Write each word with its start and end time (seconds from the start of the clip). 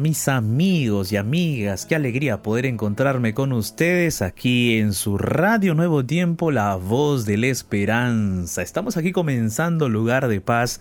mis 0.00 0.28
amigos 0.28 1.12
y 1.12 1.16
amigas, 1.16 1.84
qué 1.84 1.94
alegría 1.94 2.42
poder 2.42 2.64
encontrarme 2.64 3.34
con 3.34 3.52
ustedes 3.52 4.22
aquí 4.22 4.78
en 4.78 4.94
su 4.94 5.18
Radio 5.18 5.74
Nuevo 5.74 6.04
Tiempo, 6.04 6.50
la 6.50 6.76
voz 6.76 7.26
de 7.26 7.36
la 7.36 7.48
esperanza. 7.48 8.62
Estamos 8.62 8.96
aquí 8.96 9.12
comenzando 9.12 9.90
Lugar 9.90 10.26
de 10.28 10.40
Paz 10.40 10.80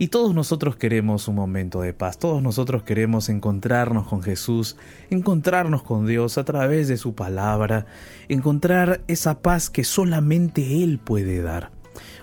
y 0.00 0.08
todos 0.08 0.34
nosotros 0.34 0.74
queremos 0.76 1.28
un 1.28 1.36
momento 1.36 1.80
de 1.80 1.94
paz, 1.94 2.18
todos 2.18 2.42
nosotros 2.42 2.82
queremos 2.82 3.28
encontrarnos 3.28 4.08
con 4.08 4.20
Jesús, 4.20 4.76
encontrarnos 5.10 5.84
con 5.84 6.06
Dios 6.06 6.36
a 6.36 6.44
través 6.44 6.88
de 6.88 6.96
su 6.96 7.14
palabra, 7.14 7.86
encontrar 8.28 9.00
esa 9.06 9.42
paz 9.42 9.70
que 9.70 9.84
solamente 9.84 10.82
Él 10.82 10.98
puede 10.98 11.40
dar. 11.40 11.75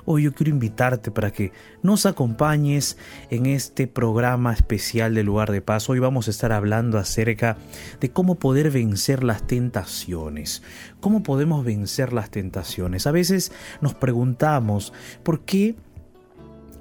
Hoy 0.05 0.23
yo 0.23 0.33
quiero 0.33 0.51
invitarte 0.51 1.11
para 1.11 1.31
que 1.31 1.51
nos 1.81 2.05
acompañes 2.05 2.97
en 3.29 3.45
este 3.45 3.87
programa 3.87 4.53
especial 4.53 5.13
de 5.13 5.23
Lugar 5.23 5.51
de 5.51 5.61
Paz. 5.61 5.89
Hoy 5.89 5.99
vamos 5.99 6.27
a 6.27 6.31
estar 6.31 6.51
hablando 6.51 6.97
acerca 6.97 7.57
de 7.99 8.11
cómo 8.11 8.35
poder 8.35 8.71
vencer 8.71 9.23
las 9.23 9.47
tentaciones. 9.47 10.63
¿Cómo 10.99 11.23
podemos 11.23 11.65
vencer 11.65 12.13
las 12.13 12.29
tentaciones? 12.29 13.07
A 13.07 13.11
veces 13.11 13.51
nos 13.81 13.93
preguntamos 13.93 14.93
por 15.23 15.41
qué 15.41 15.75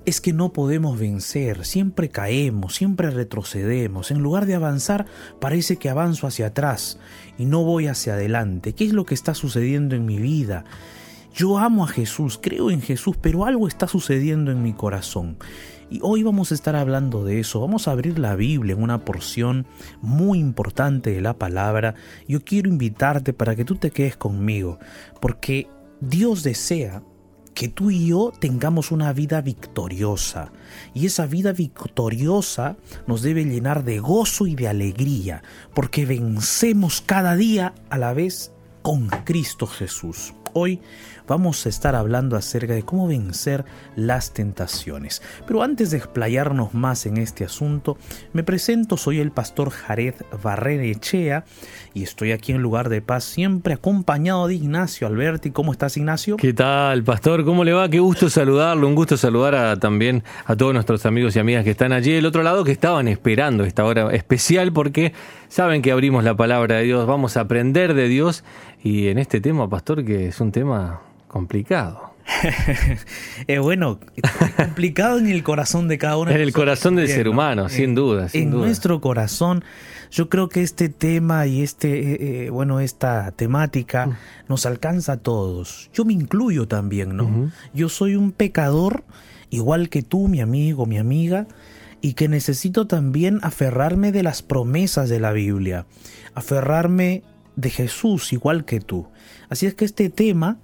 es 0.05 0.21
que 0.21 0.33
no 0.33 0.53
podemos 0.53 0.99
vencer, 0.99 1.65
siempre 1.65 2.09
caemos, 2.09 2.75
siempre 2.75 3.11
retrocedemos, 3.11 4.11
en 4.11 4.19
lugar 4.19 4.47
de 4.47 4.55
avanzar 4.55 5.07
parece 5.41 5.77
que 5.77 5.89
avanzo 5.89 6.27
hacia 6.27 6.47
atrás 6.47 6.99
y 7.39 7.45
no 7.45 7.63
voy 7.63 7.87
hacia 7.87 8.15
adelante. 8.15 8.75
¿Qué 8.75 8.85
es 8.85 8.93
lo 8.93 9.07
que 9.07 9.15
está 9.15 9.35
sucediendo 9.35 9.95
en 9.95 10.05
mi 10.05 10.19
vida? 10.19 10.65
Yo 11.35 11.59
amo 11.59 11.85
a 11.85 11.89
Jesús, 11.89 12.39
creo 12.41 12.71
en 12.71 12.83
Jesús, 12.83 13.17
pero 13.21 13.47
algo 13.47 13.67
está 13.67 13.89
sucediendo 13.89 14.51
en 14.51 14.63
mi 14.63 14.75
corazón. 14.75 15.39
Y 15.89 15.99
hoy 16.03 16.23
vamos 16.23 16.53
a 16.53 16.55
estar 16.55 16.77
hablando 16.77 17.25
de 17.25 17.41
eso. 17.41 17.61
Vamos 17.61 17.89
a 17.89 17.93
abrir 17.93 18.19
la 18.19 18.37
Biblia 18.37 18.75
en 18.75 18.83
una 18.83 19.05
porción 19.05 19.67
muy 20.01 20.39
importante 20.39 21.11
de 21.11 21.21
la 21.23 21.39
palabra. 21.39 21.95
Yo 22.29 22.45
quiero 22.45 22.69
invitarte 22.69 23.33
para 23.33 23.57
que 23.57 23.65
tú 23.65 23.77
te 23.77 23.91
quedes 23.91 24.17
conmigo, 24.17 24.79
porque 25.21 25.69
Dios 26.01 26.43
desea 26.43 27.03
que 27.55 27.69
tú 27.69 27.91
y 27.91 28.09
yo 28.09 28.33
tengamos 28.39 28.91
una 28.91 29.13
vida 29.13 29.41
victoriosa. 29.41 30.53
Y 30.95 31.07
esa 31.07 31.27
vida 31.27 31.53
victoriosa 31.53 32.77
nos 33.07 33.23
debe 33.23 33.45
llenar 33.45 33.85
de 33.85 34.01
gozo 34.01 34.47
y 34.47 34.55
de 34.55 34.69
alegría, 34.69 35.43
porque 35.75 36.05
vencemos 36.05 37.01
cada 37.01 37.37
día 37.37 37.75
a 37.89 37.99
la 37.99 38.13
vez 38.13 38.53
con 38.83 39.09
Cristo 39.09 39.67
Jesús. 39.67 40.35
Hoy 40.55 40.81
vamos 41.27 41.65
a 41.65 41.69
estar 41.69 41.95
hablando 41.95 42.37
acerca 42.37 42.75
de 42.75 42.83
cómo 42.83 43.07
vencer 43.07 43.65
las 43.97 44.33
tentaciones. 44.33 45.23
Pero 45.47 45.63
antes 45.63 45.91
de 45.91 45.97
explayarnos 45.97 46.75
más 46.75 47.07
en 47.07 47.17
este 47.17 47.45
asunto, 47.45 47.97
me 48.33 48.43
presento, 48.43 48.97
soy 48.97 49.19
el 49.21 49.31
pastor 49.31 49.71
Jared 49.71 50.15
Barrenechea 50.43 51.45
y 51.95 52.03
estoy 52.03 52.33
aquí 52.33 52.53
en 52.53 52.61
Lugar 52.61 52.89
de 52.89 53.01
Paz 53.03 53.25
siempre 53.25 53.75
acompañado 53.75 54.47
de 54.47 54.55
Ignacio 54.55 55.07
Alberti. 55.07 55.51
¿Cómo 55.51 55.73
estás 55.73 55.97
Ignacio? 55.97 56.37
¿Qué 56.37 56.53
tal, 56.53 57.03
pastor? 57.03 57.45
¿Cómo 57.45 57.65
le 57.65 57.73
va? 57.73 57.89
Qué 57.89 57.99
gusto 57.99 58.29
saludarlo, 58.29 58.87
un 58.87 58.95
gusto 58.95 59.17
saludar 59.17 59.55
a, 59.55 59.79
también 59.79 60.23
a 60.45 60.57
todos 60.57 60.75
nuestros 60.75 61.07
amigos 61.07 61.37
y 61.37 61.39
amigas 61.39 61.65
que 61.65 61.71
están 61.71 61.93
allí 61.93 62.13
del 62.13 62.27
otro 62.27 62.43
lado 62.43 62.65
que 62.65 62.73
estaban 62.73 63.09
esperando 63.09 63.65
esta 63.65 63.85
hora 63.85 64.13
especial 64.13 64.73
porque 64.73 65.13
saben 65.49 65.83
que 65.83 65.93
abrimos 65.93 66.25
la 66.25 66.37
palabra 66.37 66.77
de 66.77 66.85
Dios, 66.85 67.07
vamos 67.07 67.37
a 67.37 67.41
aprender 67.41 67.95
de 67.95 68.09
Dios 68.09 68.45
y 68.83 69.09
en 69.09 69.19
este 69.19 69.41
tema, 69.41 69.69
pastor, 69.69 70.05
que 70.05 70.29
es 70.29 70.41
un 70.41 70.53
tema 70.53 71.01
complicado. 71.29 72.13
eh, 73.49 73.59
bueno, 73.59 73.99
complicado 74.57 75.19
en 75.19 75.29
el 75.29 75.43
corazón 75.43 75.89
de 75.89 75.99
cada 75.99 76.17
uno. 76.17 76.31
En 76.31 76.41
el 76.41 76.53
corazón 76.53 76.97
del 76.97 77.09
ser 77.09 77.29
humano, 77.29 77.69
sin 77.69 77.95
duda. 77.95 78.29
en 78.33 78.51
nuestro 78.51 79.01
corazón, 79.01 79.65
yo 80.11 80.29
creo 80.29 80.49
que 80.49 80.63
este 80.63 80.89
tema 80.89 81.47
y 81.47 81.63
este, 81.63 81.99
eh, 81.99 82.45
eh, 82.45 82.51
bueno, 82.51 82.81
esta 82.81 83.33
temática 83.33 84.07
mm. 84.07 84.17
nos 84.49 84.67
alcanza 84.67 85.13
a 85.13 85.17
todos. 85.17 85.91
Yo 85.93 86.05
me 86.05 86.13
incluyo 86.13 86.69
también, 86.69 87.17
¿no? 87.17 87.51
Yo 87.73 87.89
soy 87.89 88.17
un 88.17 88.33
pecador, 88.33 89.05
igual 89.51 89.89
que 89.89 90.03
tú, 90.03 90.29
mi 90.29 90.41
amigo, 90.41 90.87
mi 90.87 90.99
amiga, 90.99 91.47
y 92.01 92.15
que 92.15 92.29
necesito 92.29 92.87
también 92.87 93.39
aferrarme 93.43 94.13
de 94.13 94.23
las 94.23 94.43
promesas 94.43 95.09
de 95.09 95.21
la 95.21 95.33
Biblia, 95.33 95.87
aferrarme 96.35 97.23
de 97.57 97.71
Jesús 97.71 98.33
igual 98.33 98.65
que 98.65 98.81
tú. 98.81 99.07
Así 99.49 99.67
es 99.67 99.75
que 99.75 99.85
este 99.85 100.11
tema 100.11 100.59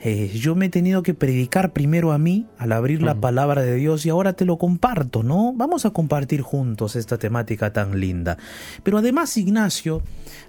eh, 0.00 0.30
yo 0.32 0.54
me 0.54 0.66
he 0.66 0.68
tenido 0.68 1.02
que 1.02 1.12
predicar 1.12 1.72
primero 1.72 2.12
a 2.12 2.18
mí 2.18 2.46
al 2.58 2.70
abrir 2.70 3.02
la 3.02 3.16
palabra 3.16 3.62
de 3.62 3.74
Dios 3.74 4.06
y 4.06 4.10
ahora 4.10 4.32
te 4.34 4.44
lo 4.44 4.56
comparto, 4.56 5.24
¿no? 5.24 5.52
Vamos 5.56 5.86
a 5.86 5.90
compartir 5.90 6.40
juntos 6.40 6.94
esta 6.94 7.18
temática 7.18 7.72
tan 7.72 7.98
linda. 7.98 8.38
Pero 8.84 8.98
además, 8.98 9.36
Ignacio, 9.36 10.02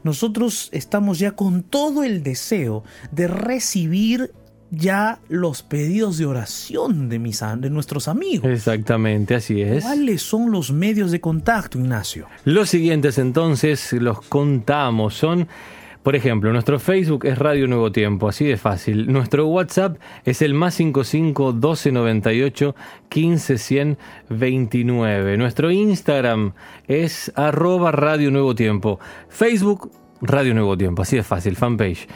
nosotros 0.04 0.70
estamos 0.72 1.18
ya 1.18 1.32
con 1.32 1.64
todo 1.64 2.04
el 2.04 2.22
deseo 2.22 2.84
de 3.12 3.28
recibir 3.28 4.32
ya 4.72 5.20
los 5.30 5.64
pedidos 5.64 6.20
de 6.20 6.28
oración 6.28 7.10
de, 7.10 7.18
mis, 7.18 7.42
de 7.58 7.72
nuestros 7.72 8.08
amigos. 8.08 8.48
Exactamente, 8.48 9.34
así 9.34 9.64
es. 9.64 9.84
¿Cuáles 9.84 10.22
son 10.22 10.52
los 10.52 10.72
medios 10.72 11.10
de 11.10 11.20
contacto, 11.20 11.80
Ignacio? 11.80 12.28
Los 12.46 12.70
siguientes 12.70 13.18
entonces 13.18 13.94
los 13.94 14.22
contamos. 14.22 15.16
Son 15.16 15.48
por 16.04 16.16
ejemplo, 16.16 16.52
nuestro 16.54 16.80
Facebook 16.80 17.26
es 17.26 17.38
Radio 17.38 17.68
Nuevo 17.68 17.92
Tiempo, 17.92 18.30
así 18.30 18.46
de 18.46 18.56
fácil. 18.56 19.12
Nuestro 19.12 19.48
WhatsApp 19.48 19.98
es 20.24 20.42
el 20.42 20.54
más 20.54 20.76
55 20.76 21.54
1298 21.54 22.76
15 23.10 23.98
29. 24.30 25.38
Nuestro 25.38 25.72
Instagram 25.72 26.54
es 26.88 27.32
arroba 27.36 27.92
Radio 27.92 28.32
Nuevo 28.32 28.56
Tiempo. 28.56 29.00
Facebook, 29.28 29.92
Radio 30.22 30.54
Nuevo 30.54 30.78
Tiempo, 30.78 31.02
así 31.02 31.18
de 31.18 31.24
fácil, 31.24 31.58
fanpage. 31.58 32.08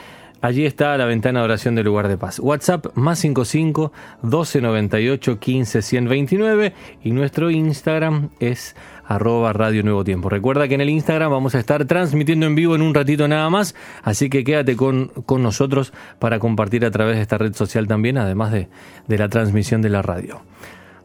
Allí 0.44 0.66
está 0.66 0.98
la 0.98 1.06
ventana 1.06 1.40
de 1.40 1.45
oración 1.45 1.74
del 1.74 1.86
lugar 1.86 2.10
de 2.10 2.18
paz. 2.18 2.38
WhatsApp 2.38 2.88
más 2.95 3.19
55 3.19 3.94
1298 4.24 5.40
15 5.40 5.81
129 5.81 6.74
y 7.01 7.12
nuestro 7.12 7.50
Instagram 7.50 8.28
es 8.42 8.75
arroba 9.06 9.54
Radio 9.54 9.84
Nuevo 9.84 10.04
Tiempo. 10.04 10.28
Recuerda 10.28 10.68
que 10.68 10.75
en 10.75 10.81
el 10.81 10.90
Instagram 10.90 11.31
vamos 11.31 11.56
a 11.56 11.60
estar 11.60 11.86
transmitiendo 11.86 12.45
en 12.45 12.56
vivo 12.56 12.75
en 12.75 12.81
un 12.81 12.94
ratito 12.94 13.25
nada 13.30 13.50
más, 13.50 13.74
así 14.04 14.30
que 14.30 14.44
quédate 14.44 14.75
con, 14.75 15.13
con 15.25 15.42
nosotros 15.42 15.94
para 16.19 16.40
compartir 16.40 16.84
a 16.84 16.92
través 16.92 17.16
de 17.16 17.22
esta 17.22 17.38
red 17.38 17.54
social 17.54 17.88
también, 17.88 18.18
además 18.18 18.51
de, 18.51 18.68
de 19.07 19.18
la 19.18 19.30
transmisión 19.30 19.81
de 19.81 19.92
la 19.92 20.01
radio. 20.01 20.42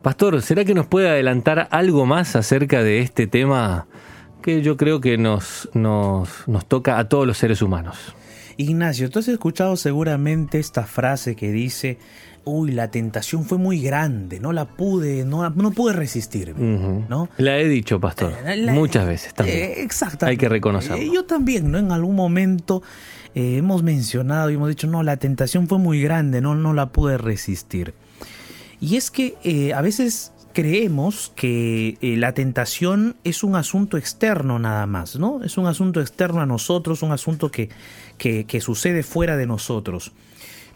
Pastor, 0.03 0.43
¿será 0.43 0.65
que 0.65 0.75
nos 0.75 0.87
puede 0.87 1.09
adelantar 1.09 1.69
algo 1.71 2.07
más 2.07 2.35
acerca 2.35 2.83
de 2.83 3.03
este 3.03 3.29
tema 3.29 3.87
que 4.43 4.63
yo 4.63 4.77
creo 4.77 5.01
que 5.01 5.17
nos, 5.17 5.69
nos, 5.75 6.49
nos 6.49 6.67
toca 6.67 6.99
a 6.99 7.09
todos 7.09 7.25
los 7.25 7.39
seres 7.39 7.63
humanos? 7.63 8.17
Ignacio, 8.59 9.09
tú 9.09 9.21
has 9.21 9.29
escuchado 9.29 9.77
seguramente 9.77 10.59
esta 10.59 10.83
frase 10.83 11.37
que 11.37 11.53
dice, 11.53 11.97
uy, 12.45 12.73
la 12.73 12.91
tentación 12.91 13.45
fue 13.45 13.57
muy 13.57 13.81
grande, 13.81 14.41
no 14.41 14.53
la 14.53 14.65
pude, 14.65 15.25
no, 15.25 15.49
no 15.51 15.71
pude 15.71 15.93
resistir, 15.93 16.57
¿no? 16.59 17.29
La 17.37 17.57
he 17.59 17.69
dicho, 17.69 18.01
pastor, 18.01 18.35
eh, 18.45 18.67
muchas 18.73 19.07
veces 19.07 19.33
también. 19.33 19.59
Eh, 19.59 19.83
exactamente. 19.83 20.33
Hay 20.33 20.37
que 20.37 20.49
reconocerlo. 20.49 20.97
Eh, 20.97 21.09
yo 21.15 21.25
también, 21.25 21.71
¿no? 21.71 21.79
En 21.79 21.93
algún 21.93 22.17
momento 22.17 22.83
hemos 23.33 23.85
mencionado 23.85 24.51
y 24.51 24.55
hemos 24.55 24.69
dicho, 24.69 24.89
no, 24.89 25.05
la 25.05 25.19
tentación 25.19 25.69
fue 25.69 25.79
muy 25.79 26.03
grande, 26.03 26.41
no, 26.41 26.57
no 26.57 26.75
la 26.75 26.91
pude 26.91 27.17
resistir. 27.17 27.95
Y 28.81 28.97
es 28.97 29.13
que 29.13 29.73
a 29.73 29.81
veces 29.83 30.33
creemos 30.59 31.31
que 31.37 31.99
eh, 32.01 32.17
la 32.17 32.35
tentación 32.35 33.15
es 33.23 33.45
un 33.45 33.55
asunto 33.55 33.97
externo 33.97 34.59
nada 34.59 34.89
más, 34.89 35.15
¿no? 35.15 35.45
Es 35.45 35.57
un 35.57 35.69
asunto 35.69 36.01
externo 36.01 36.41
a 36.41 36.47
nosotros, 36.47 37.05
un 37.05 37.13
asunto 37.13 37.53
que, 37.53 37.69
que, 38.19 38.61
sucede 38.61 39.05
fuera 39.05 39.37
de 39.37 39.47
nosotros. 39.47 40.11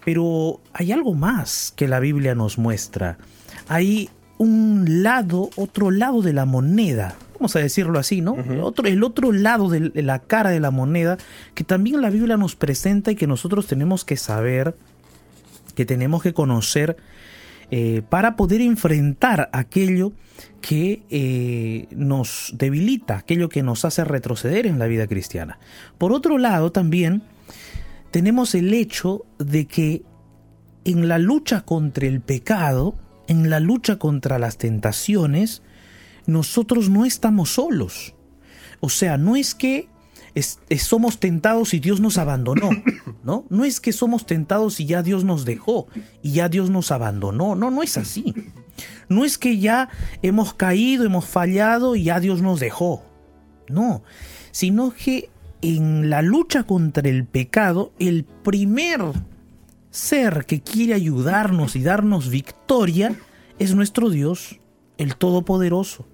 Pero 0.05 0.61
hay 0.73 0.93
algo 0.93 1.15
más 1.15 1.73
que 1.75 1.89
la 1.89 1.99
Biblia 1.99 2.37
nos 2.37 2.59
muestra. 2.59 3.19
Hay 3.67 4.09
un 4.39 5.03
lado, 5.03 5.51
otro 5.57 5.91
lado 5.91 6.23
de 6.23 6.33
la 6.33 6.45
moneda, 6.45 7.17
vamos 7.35 7.57
a 7.57 7.59
decirlo 7.59 7.99
así, 7.99 8.21
¿no? 8.21 8.37
otro, 8.63 8.87
el 8.87 9.03
otro 9.03 9.33
lado 9.33 9.69
de 9.69 10.01
la 10.01 10.21
cara 10.21 10.51
de 10.51 10.61
la 10.61 10.71
moneda 10.71 11.19
que 11.57 11.65
también 11.65 12.01
la 12.01 12.11
Biblia 12.11 12.37
nos 12.37 12.55
presenta 12.55 13.11
y 13.11 13.17
que 13.17 13.27
nosotros 13.27 13.67
tenemos 13.67 14.05
que 14.05 14.17
saber, 14.17 14.77
que 15.75 15.85
tenemos 15.85 16.23
que 16.23 16.33
conocer 16.33 16.99
eh, 17.75 18.03
para 18.07 18.37
poder 18.37 18.61
enfrentar 18.61 19.49
aquello 19.55 20.13
que 20.61 21.05
eh, 21.09 21.87
nos 21.91 22.53
debilita, 22.55 23.17
aquello 23.17 23.49
que 23.49 23.63
nos 23.63 23.87
hace 23.87 24.05
retroceder 24.05 24.67
en 24.67 24.79
la 24.79 24.85
vida 24.85 25.07
cristiana. 25.07 25.59
Por 25.97 26.13
otro 26.13 26.37
lado, 26.37 26.71
también 26.71 27.23
tenemos 28.11 28.55
el 28.55 28.75
hecho 28.75 29.25
de 29.39 29.65
que 29.65 30.03
en 30.85 31.09
la 31.09 31.17
lucha 31.17 31.63
contra 31.63 32.07
el 32.07 32.21
pecado, 32.21 32.95
en 33.27 33.49
la 33.49 33.59
lucha 33.59 33.97
contra 33.97 34.39
las 34.39 34.59
tentaciones, 34.59 35.63
nosotros 36.27 36.91
no 36.91 37.07
estamos 37.07 37.53
solos. 37.53 38.15
O 38.81 38.91
sea, 38.91 39.17
no 39.17 39.35
es 39.35 39.55
que 39.55 39.89
somos 40.79 41.19
tentados 41.19 41.75
y 41.75 41.81
Dios 41.81 42.01
nos 42.01 42.19
abandonó, 42.19 42.71
¿no? 43.25 43.45
No 43.51 43.65
es 43.65 43.81
que 43.81 43.93
somos 43.93 44.27
tentados 44.27 44.81
y 44.81 44.87
ya 44.87 45.03
Dios 45.03 45.25
nos 45.25 45.45
dejó 45.45 45.89
y 46.23 46.33
ya 46.33 46.49
Dios 46.49 46.71
nos 46.71 46.91
abandonó, 46.91 47.55
no, 47.55 47.71
no 47.71 47.83
es 47.83 47.99
así. 47.99 48.35
No 49.09 49.25
es 49.25 49.37
que 49.37 49.59
ya 49.59 49.91
hemos 50.23 50.55
caído, 50.55 51.05
hemos 51.05 51.27
fallado 51.27 51.95
y 51.95 52.05
ya 52.05 52.21
Dios 52.21 52.41
nos 52.41 52.61
dejó, 52.61 53.05
no, 53.69 54.03
sino 54.51 54.93
que 54.93 55.29
en 55.61 56.11
la 56.11 56.23
lucha 56.23 56.65
contra 56.65 57.09
el 57.09 57.25
pecado, 57.27 57.93
el 57.99 58.25
primer 58.25 59.01
ser 59.91 60.47
que 60.47 60.63
quiere 60.63 60.95
ayudarnos 60.95 61.77
y 61.77 61.83
darnos 61.83 62.31
victoria 62.31 63.15
es 63.59 63.75
nuestro 63.75 64.11
Dios, 64.11 64.59
el 64.99 65.17
Todopoderoso. 65.17 66.07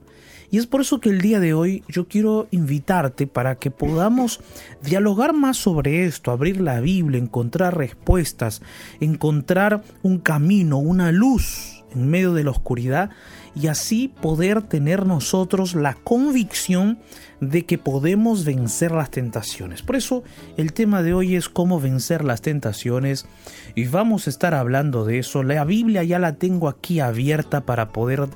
Y 0.50 0.58
es 0.58 0.66
por 0.66 0.80
eso 0.80 1.00
que 1.00 1.10
el 1.10 1.20
día 1.20 1.40
de 1.40 1.52
hoy 1.52 1.82
yo 1.88 2.08
quiero 2.08 2.48
invitarte 2.50 3.26
para 3.26 3.56
que 3.56 3.70
podamos 3.70 4.40
dialogar 4.82 5.34
más 5.34 5.58
sobre 5.58 6.04
esto, 6.06 6.30
abrir 6.30 6.60
la 6.60 6.80
Biblia, 6.80 7.18
encontrar 7.18 7.76
respuestas, 7.76 8.62
encontrar 9.00 9.82
un 10.02 10.18
camino, 10.18 10.78
una 10.78 11.12
luz 11.12 11.84
en 11.92 12.08
medio 12.08 12.34
de 12.34 12.44
la 12.44 12.50
oscuridad 12.50 13.10
y 13.54 13.66
así 13.66 14.08
poder 14.08 14.62
tener 14.62 15.06
nosotros 15.06 15.74
la 15.74 15.94
convicción 15.94 16.98
de 17.40 17.64
que 17.64 17.78
podemos 17.78 18.44
vencer 18.44 18.92
las 18.92 19.10
tentaciones. 19.10 19.82
Por 19.82 19.96
eso 19.96 20.22
el 20.56 20.72
tema 20.72 21.02
de 21.02 21.14
hoy 21.14 21.36
es 21.36 21.48
cómo 21.48 21.80
vencer 21.80 22.24
las 22.24 22.40
tentaciones 22.40 23.26
y 23.74 23.86
vamos 23.86 24.26
a 24.26 24.30
estar 24.30 24.54
hablando 24.54 25.04
de 25.04 25.18
eso. 25.18 25.42
La 25.42 25.64
Biblia 25.64 26.02
ya 26.04 26.18
la 26.18 26.36
tengo 26.36 26.68
aquí 26.68 27.00
abierta 27.00 27.62
para 27.62 27.88
poder 27.88 28.28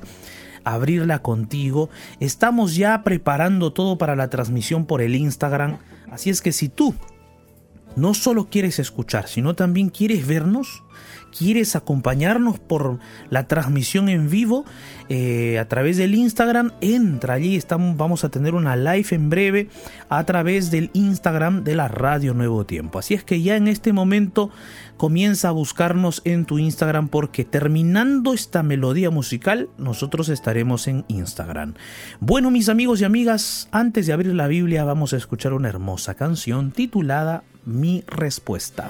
abrirla 0.63 1.19
contigo. 1.19 1.89
Estamos 2.19 2.75
ya 2.75 3.03
preparando 3.03 3.73
todo 3.73 3.97
para 3.97 4.15
la 4.15 4.29
transmisión 4.29 4.85
por 4.85 5.01
el 5.01 5.15
Instagram. 5.15 5.77
Así 6.11 6.29
es 6.29 6.41
que 6.41 6.51
si 6.51 6.69
tú 6.69 6.93
no 7.95 8.13
solo 8.13 8.49
quieres 8.49 8.79
escuchar, 8.79 9.27
sino 9.27 9.55
también 9.55 9.89
quieres 9.89 10.25
vernos, 10.25 10.83
quieres 11.37 11.75
acompañarnos 11.75 12.59
por 12.59 12.99
la 13.29 13.47
transmisión 13.47 14.09
en 14.09 14.29
vivo 14.29 14.65
eh, 15.09 15.59
a 15.59 15.67
través 15.67 15.97
del 15.97 16.15
Instagram, 16.15 16.71
entra 16.81 17.35
allí, 17.35 17.55
estamos, 17.55 17.97
vamos 17.97 18.23
a 18.23 18.29
tener 18.29 18.53
una 18.53 18.75
live 18.75 19.07
en 19.11 19.29
breve 19.29 19.69
a 20.09 20.23
través 20.23 20.71
del 20.71 20.89
Instagram 20.93 21.63
de 21.63 21.75
la 21.75 21.87
Radio 21.87 22.33
Nuevo 22.33 22.65
Tiempo. 22.65 22.99
Así 22.99 23.13
es 23.13 23.23
que 23.23 23.41
ya 23.41 23.55
en 23.55 23.67
este 23.67 23.93
momento 23.93 24.51
comienza 24.97 25.49
a 25.49 25.51
buscarnos 25.51 26.21
en 26.23 26.45
tu 26.45 26.59
Instagram 26.59 27.09
porque 27.09 27.43
terminando 27.43 28.33
esta 28.33 28.63
melodía 28.63 29.09
musical 29.09 29.69
nosotros 29.77 30.29
estaremos 30.29 30.87
en 30.87 31.03
Instagram. 31.07 31.73
Bueno 32.19 32.51
mis 32.51 32.69
amigos 32.69 33.01
y 33.01 33.03
amigas, 33.03 33.67
antes 33.71 34.07
de 34.07 34.13
abrir 34.13 34.33
la 34.33 34.47
Biblia 34.47 34.83
vamos 34.83 35.13
a 35.13 35.17
escuchar 35.17 35.53
una 35.53 35.69
hermosa 35.69 36.13
canción 36.15 36.71
titulada 36.71 37.43
Mi 37.65 38.03
Respuesta. 38.07 38.89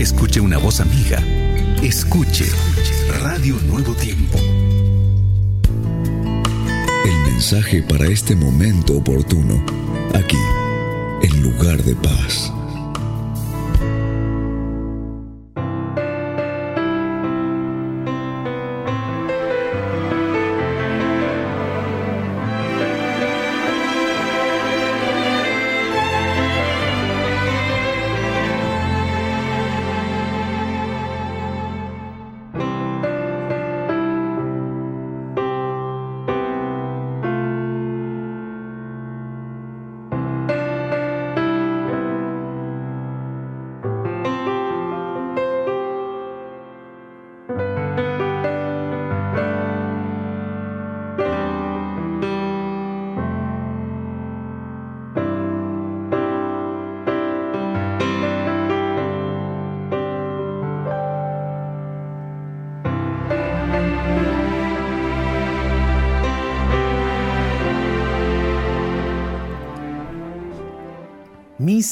Escuche 0.00 0.40
una 0.40 0.56
voz 0.56 0.80
amiga. 0.80 1.22
Escuche 1.82 2.46
Radio 3.20 3.56
Nuevo 3.66 3.92
Tiempo. 3.92 4.38
El 7.04 7.30
mensaje 7.30 7.82
para 7.82 8.06
este 8.06 8.34
momento 8.34 8.96
oportuno, 8.96 9.62
aquí, 10.14 10.38
en 11.20 11.42
lugar 11.42 11.82
de 11.82 11.94
paz. 11.96 12.50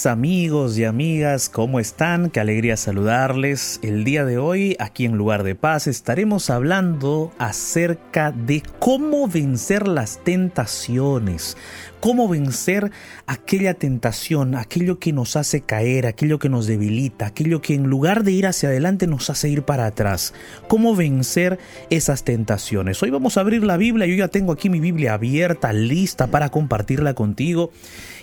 Amigos 0.07 0.79
y 0.79 0.85
amigas, 0.85 1.49
¿cómo 1.49 1.81
están? 1.81 2.31
Qué 2.31 2.41
alegría 2.41 2.77
saludarles. 2.77 3.81
El 3.83 4.05
día 4.05 4.25
de 4.25 4.39
hoy, 4.39 4.77
aquí 4.79 5.05
en 5.05 5.17
Lugar 5.17 5.43
de 5.43 5.55
Paz, 5.55 5.87
estaremos 5.87 6.51
hablando 6.51 7.33
acerca 7.39 8.31
de 8.31 8.63
cómo 8.79 9.29
vencer 9.29 9.89
las 9.89 10.23
tentaciones, 10.23 11.57
cómo 12.01 12.29
vencer 12.29 12.93
aquella 13.27 13.75
tentación, 13.75 14.55
aquello 14.55 14.99
que 14.99 15.13
nos 15.13 15.37
hace 15.37 15.63
caer, 15.63 16.07
aquello 16.07 16.39
que 16.39 16.49
nos 16.49 16.67
debilita, 16.67 17.27
aquello 17.27 17.61
que 17.61 17.75
en 17.75 17.85
lugar 17.85 18.25
de 18.25 18.33
ir 18.33 18.47
hacia 18.47 18.69
adelante 18.69 19.07
nos 19.07 19.31
hace 19.31 19.49
ir 19.49 19.63
para 19.63 19.87
atrás. 19.87 20.35
Cómo 20.69 20.95
vencer 20.95 21.59
esas 21.91 22.25
tentaciones. 22.25 23.03
Hoy 23.03 23.11
vamos 23.11 23.37
a 23.37 23.41
abrir 23.41 23.65
la 23.65 23.77
Biblia, 23.77 24.07
yo 24.07 24.15
ya 24.15 24.29
tengo 24.29 24.53
aquí 24.53 24.71
mi 24.71 24.81
Biblia 24.81 25.15
abierta, 25.15 25.73
lista 25.73 26.29
para 26.29 26.51
compartirla 26.51 27.15
contigo 27.15 27.73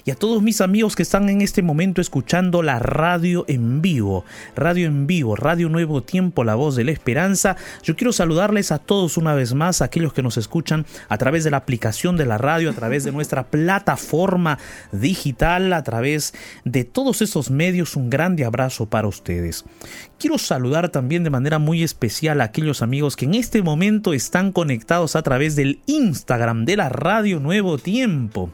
y 0.06 0.12
a 0.12 0.16
todos 0.16 0.44
mis 0.44 0.62
amigos 0.62 0.96
que 0.96 1.02
están 1.02 1.30
en 1.30 1.42
este 1.42 1.64
momento 1.64 2.00
escuchando 2.00 2.62
la 2.62 2.78
radio 2.78 3.44
en 3.48 3.82
vivo, 3.82 4.24
radio 4.56 4.86
en 4.86 5.08
vivo, 5.08 5.36
Radio 5.36 5.68
Nuevo 5.68 6.04
Tiempo, 6.04 6.44
la 6.44 6.54
voz 6.54 6.76
de 6.76 6.84
la 6.84 6.92
esperanza. 6.92 7.58
Yo 7.82 7.96
quiero 7.96 8.14
saludarles 8.14 8.72
a 8.72 8.78
todos 8.78 9.18
una 9.18 9.34
vez 9.34 9.56
más, 9.56 9.82
a 9.82 9.86
aquellos 9.86 10.14
que 10.14 10.22
nos 10.22 10.38
escuchan 10.38 10.86
a 11.10 11.18
través 11.18 11.44
de 11.44 11.50
la 11.50 11.58
aplicación 11.58 12.18
de 12.18 12.28
la 12.28 12.38
radio, 12.38 12.70
a 12.70 12.74
través 12.74 13.04
de 13.04 13.12
nuestra 13.12 13.48
plataforma 13.48 14.60
digital, 14.92 15.74
a 15.74 15.84
través 15.84 16.36
de 16.66 16.84
todos 16.84 17.24
esos 17.24 17.50
medios. 17.50 17.96
Un 17.96 18.12
grande 18.12 18.46
abrazo 18.46 18.86
para 18.86 19.08
ustedes. 19.08 19.66
Quiero 20.20 20.38
saludar 20.38 20.90
también 20.90 21.24
de 21.24 21.32
manera 21.32 21.58
muy 21.58 21.82
especial 21.82 22.42
a 22.42 22.46
aquellos 22.46 22.84
amigos 22.84 23.16
que 23.16 23.26
en 23.26 23.34
este 23.34 23.64
momento 23.64 24.14
están 24.14 24.52
conectados 24.52 25.16
a 25.16 25.24
través 25.24 25.56
del 25.56 25.80
Instagram 25.88 26.66
de 26.66 26.78
la 26.78 26.90
Radio 26.90 27.40
Nuevo 27.40 27.80
Tiempo. 27.80 28.52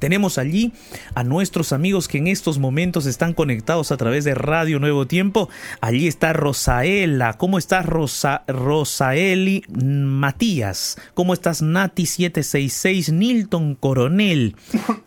Tenemos 0.00 0.38
allí 0.38 0.72
a 1.14 1.22
nuestros 1.22 1.72
amigos 1.72 2.08
que 2.08 2.18
en 2.18 2.26
estos 2.26 2.58
momentos 2.58 3.04
están 3.06 3.34
conectados 3.34 3.92
a 3.92 3.98
través 3.98 4.24
de 4.24 4.34
Radio 4.34 4.80
Nuevo 4.80 5.06
Tiempo. 5.06 5.50
Allí 5.82 6.08
está 6.08 6.32
Rosaela. 6.32 7.34
¿Cómo 7.34 7.58
estás, 7.58 7.84
Rosa, 7.84 8.42
Rosaeli 8.48 9.62
Matías? 9.68 10.96
¿Cómo 11.12 11.34
estás, 11.34 11.62
Nati766? 11.62 13.12
Nilton 13.12 13.74
Coronel. 13.74 14.56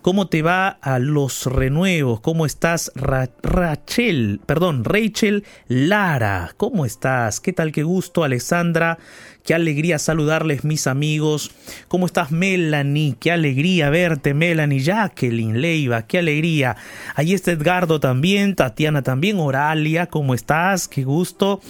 ¿Cómo 0.04 0.28
te 0.28 0.44
va 0.44 0.68
a 0.68 1.00
los 1.00 1.48
renuevos? 1.48 2.20
¿Cómo 2.22 2.46
estás, 2.46 2.92
Rachel? 2.96 4.42
Perdón, 4.46 4.84
Rachel 4.84 5.44
Lara. 5.68 6.54
¿Cómo 6.58 6.86
estás? 6.86 7.40
¿Qué 7.40 7.52
tal? 7.52 7.72
Qué 7.72 7.82
gusto, 7.82 8.24
Alessandra. 8.24 9.00
Qué 9.44 9.54
alegría 9.54 10.00
saludarles 10.00 10.64
mis 10.64 10.88
amigos. 10.88 11.52
¿Cómo 11.88 12.06
estás 12.06 12.32
Melanie? 12.32 13.16
Qué 13.20 13.32
alegría 13.32 13.90
verte 13.90 14.34
Melanie. 14.34 14.80
Jacqueline 14.80 15.60
Leiva, 15.60 16.04
qué 16.04 16.20
alegría. 16.20 16.78
Ahí 17.16 17.34
está 17.34 17.52
Edgardo 17.52 18.00
también, 18.00 18.56
Tatiana 18.56 19.02
también, 19.02 19.40
Oralia, 19.40 20.08
¿cómo 20.08 20.34
estás? 20.34 20.88
Qué 20.88 21.04
gusto. 21.04 21.62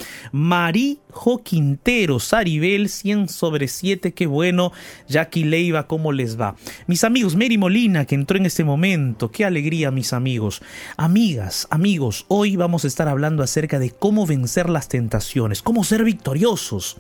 Marijo 1.14 1.44
Quintero, 1.44 2.20
Saribel, 2.20 2.90
100 2.90 3.30
sobre 3.30 3.68
7, 3.68 4.14
qué 4.14 4.26
bueno. 4.26 4.72
Jackie 5.08 5.44
Leiva, 5.44 5.86
¿cómo 5.86 6.12
les 6.12 6.40
va? 6.40 6.56
Mis 6.88 7.04
amigos, 7.04 7.36
Mary 7.36 7.58
Molina, 7.58 8.06
que 8.06 8.16
entró 8.16 8.38
en 8.38 8.48
este 8.48 8.64
momento, 8.64 9.30
qué 9.30 9.46
alegría 9.46 9.92
mis 9.92 10.12
amigos. 10.12 10.64
Amigas, 10.98 11.68
amigos, 11.70 12.26
hoy 12.30 12.56
vamos 12.56 12.84
a 12.84 12.88
estar 12.88 13.08
hablando 13.08 13.44
acerca 13.44 13.78
de 13.78 13.92
cómo 13.92 14.26
vencer 14.26 14.70
las 14.70 14.88
tentaciones, 14.88 15.62
cómo 15.62 15.84
ser 15.84 16.04
victoriosos 16.04 16.98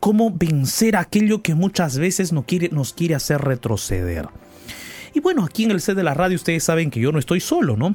cómo 0.00 0.32
vencer 0.32 0.96
aquello 0.96 1.42
que 1.42 1.54
muchas 1.54 1.96
veces 1.96 2.32
nos 2.32 2.44
quiere, 2.44 2.70
nos 2.70 2.92
quiere 2.92 3.14
hacer 3.14 3.40
retroceder. 3.40 4.28
Y 5.14 5.20
bueno, 5.20 5.44
aquí 5.44 5.62
en 5.62 5.70
el 5.70 5.80
set 5.80 5.94
de 5.94 6.02
la 6.02 6.12
radio 6.12 6.34
ustedes 6.34 6.64
saben 6.64 6.90
que 6.90 6.98
yo 6.98 7.12
no 7.12 7.20
estoy 7.20 7.38
solo, 7.38 7.76
¿no? 7.76 7.94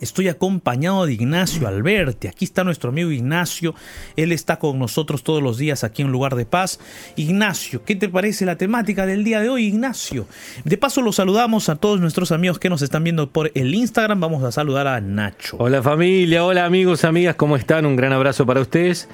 Estoy 0.00 0.28
acompañado 0.28 1.06
de 1.06 1.14
Ignacio 1.14 1.66
Alberti. 1.66 2.28
Aquí 2.28 2.44
está 2.44 2.64
nuestro 2.64 2.90
amigo 2.90 3.10
Ignacio. 3.10 3.74
Él 4.16 4.32
está 4.32 4.58
con 4.58 4.78
nosotros 4.78 5.22
todos 5.22 5.42
los 5.42 5.58
días 5.58 5.84
aquí 5.84 6.02
en 6.02 6.12
Lugar 6.12 6.36
de 6.36 6.46
Paz. 6.46 6.78
Ignacio, 7.16 7.84
¿qué 7.84 7.96
te 7.96 8.08
parece 8.08 8.44
la 8.44 8.56
temática 8.56 9.06
del 9.06 9.24
día 9.24 9.40
de 9.40 9.48
hoy, 9.48 9.66
Ignacio? 9.66 10.26
De 10.64 10.76
paso, 10.76 11.00
los 11.00 11.16
saludamos 11.16 11.68
a 11.68 11.76
todos 11.76 12.00
nuestros 12.00 12.32
amigos 12.32 12.58
que 12.58 12.68
nos 12.68 12.82
están 12.82 13.04
viendo 13.04 13.30
por 13.30 13.50
el 13.54 13.74
Instagram. 13.74 14.20
Vamos 14.20 14.44
a 14.44 14.52
saludar 14.52 14.86
a 14.86 15.00
Nacho. 15.00 15.56
Hola 15.58 15.82
familia, 15.82 16.44
hola 16.44 16.64
amigos, 16.64 17.04
amigas, 17.04 17.36
¿cómo 17.36 17.56
están? 17.56 17.86
Un 17.86 17.96
gran 17.96 18.12
abrazo 18.12 18.44
para 18.44 18.60
ustedes. 18.60 19.08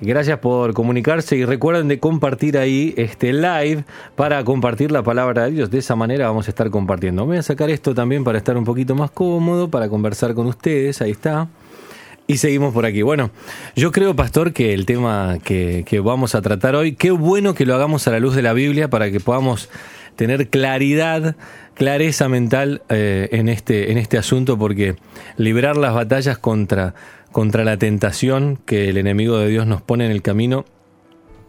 Gracias 0.00 0.38
por 0.40 0.74
comunicarse 0.74 1.36
y 1.36 1.46
recuerden 1.46 1.88
de 1.88 1.98
compartir 1.98 2.58
ahí 2.58 2.92
este 2.98 3.32
live 3.32 3.84
para 4.14 4.44
compartir 4.44 4.92
la 4.92 5.02
palabra 5.02 5.46
de 5.46 5.52
Dios. 5.52 5.70
De 5.70 5.78
esa 5.78 5.96
manera 5.96 6.26
vamos 6.26 6.48
a 6.48 6.50
estar 6.50 6.68
compartiendo. 6.68 7.24
Voy 7.24 7.38
a 7.38 7.42
sacar 7.42 7.70
esto 7.70 7.94
también 7.94 8.22
para 8.22 8.36
estar 8.36 8.58
un 8.58 8.64
poquito 8.64 8.94
más 8.94 9.10
cómodo, 9.10 9.70
para 9.70 9.88
conversar 9.88 10.34
con 10.34 10.46
ustedes. 10.48 11.00
Ahí 11.00 11.12
está. 11.12 11.48
Y 12.26 12.36
seguimos 12.36 12.74
por 12.74 12.84
aquí. 12.84 13.00
Bueno, 13.00 13.30
yo 13.74 13.90
creo, 13.90 14.14
pastor, 14.14 14.52
que 14.52 14.74
el 14.74 14.84
tema 14.84 15.38
que, 15.42 16.00
vamos 16.04 16.34
a 16.34 16.42
tratar 16.42 16.74
hoy, 16.74 16.92
qué 16.92 17.10
bueno 17.10 17.54
que 17.54 17.64
lo 17.64 17.74
hagamos 17.74 18.06
a 18.06 18.10
la 18.10 18.20
luz 18.20 18.34
de 18.34 18.42
la 18.42 18.52
Biblia 18.52 18.90
para 18.90 19.10
que 19.10 19.20
podamos 19.20 19.70
tener 20.16 20.48
claridad, 20.48 21.36
clareza 21.72 22.28
mental 22.28 22.82
eh, 22.90 23.28
en, 23.32 23.48
este, 23.48 23.92
en 23.92 23.98
este 23.98 24.18
asunto, 24.18 24.58
porque 24.58 24.96
librar 25.38 25.76
las 25.78 25.94
batallas 25.94 26.36
contra 26.36 26.94
contra 27.32 27.64
la 27.64 27.76
tentación 27.76 28.58
que 28.64 28.88
el 28.88 28.96
enemigo 28.96 29.38
de 29.38 29.48
Dios 29.48 29.66
nos 29.66 29.82
pone 29.82 30.06
en 30.06 30.12
el 30.12 30.22
camino, 30.22 30.64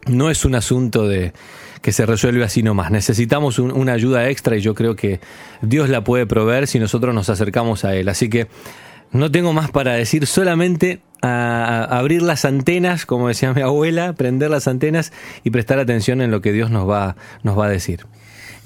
no 0.06 0.30
es 0.30 0.46
un 0.46 0.56
asunto 0.56 1.08
de 1.08 1.34
que 1.82 1.92
se 1.92 2.06
resuelve 2.06 2.44
así 2.44 2.64
nomás. 2.64 2.92
Necesitamos 2.92 3.60
una 3.60 3.94
ayuda 3.94 4.30
extra 4.30 4.58
y 4.58 4.62
yo 4.62 4.74
creo 4.74 4.96
que 4.96 5.20
Dios 5.62 5.90
la 5.90 6.04
puede 6.04 6.26
proveer 6.26 6.68
si 6.68 6.80
nosotros 6.80 7.14
nos 7.14 7.30
acercamos 7.30 7.86
a 7.86 7.96
Él. 7.96 8.10
Así 8.10 8.30
que 8.30 8.48
no 9.12 9.32
tengo 9.32 9.54
más 9.54 9.72
para 9.72 9.94
decir, 9.94 10.26
solamente 10.28 11.02
a, 11.22 11.84
abrir 11.86 12.22
las 12.22 12.46
antenas, 12.46 13.06
como 13.06 13.28
decía 13.28 13.54
mi 13.54 13.62
abuela, 13.62 14.14
prender 14.14 14.50
las 14.50 14.68
antenas 14.68 15.14
y 15.44 15.52
prestar 15.52 15.80
atención 15.80 16.22
en 16.22 16.32
lo 16.32 16.42
que 16.42 16.52
Dios 16.52 16.72
nos 16.72 16.90
va, 16.90 17.16
nos 17.44 17.58
va 17.58 17.68
a 17.68 17.70
decir. 17.70 18.06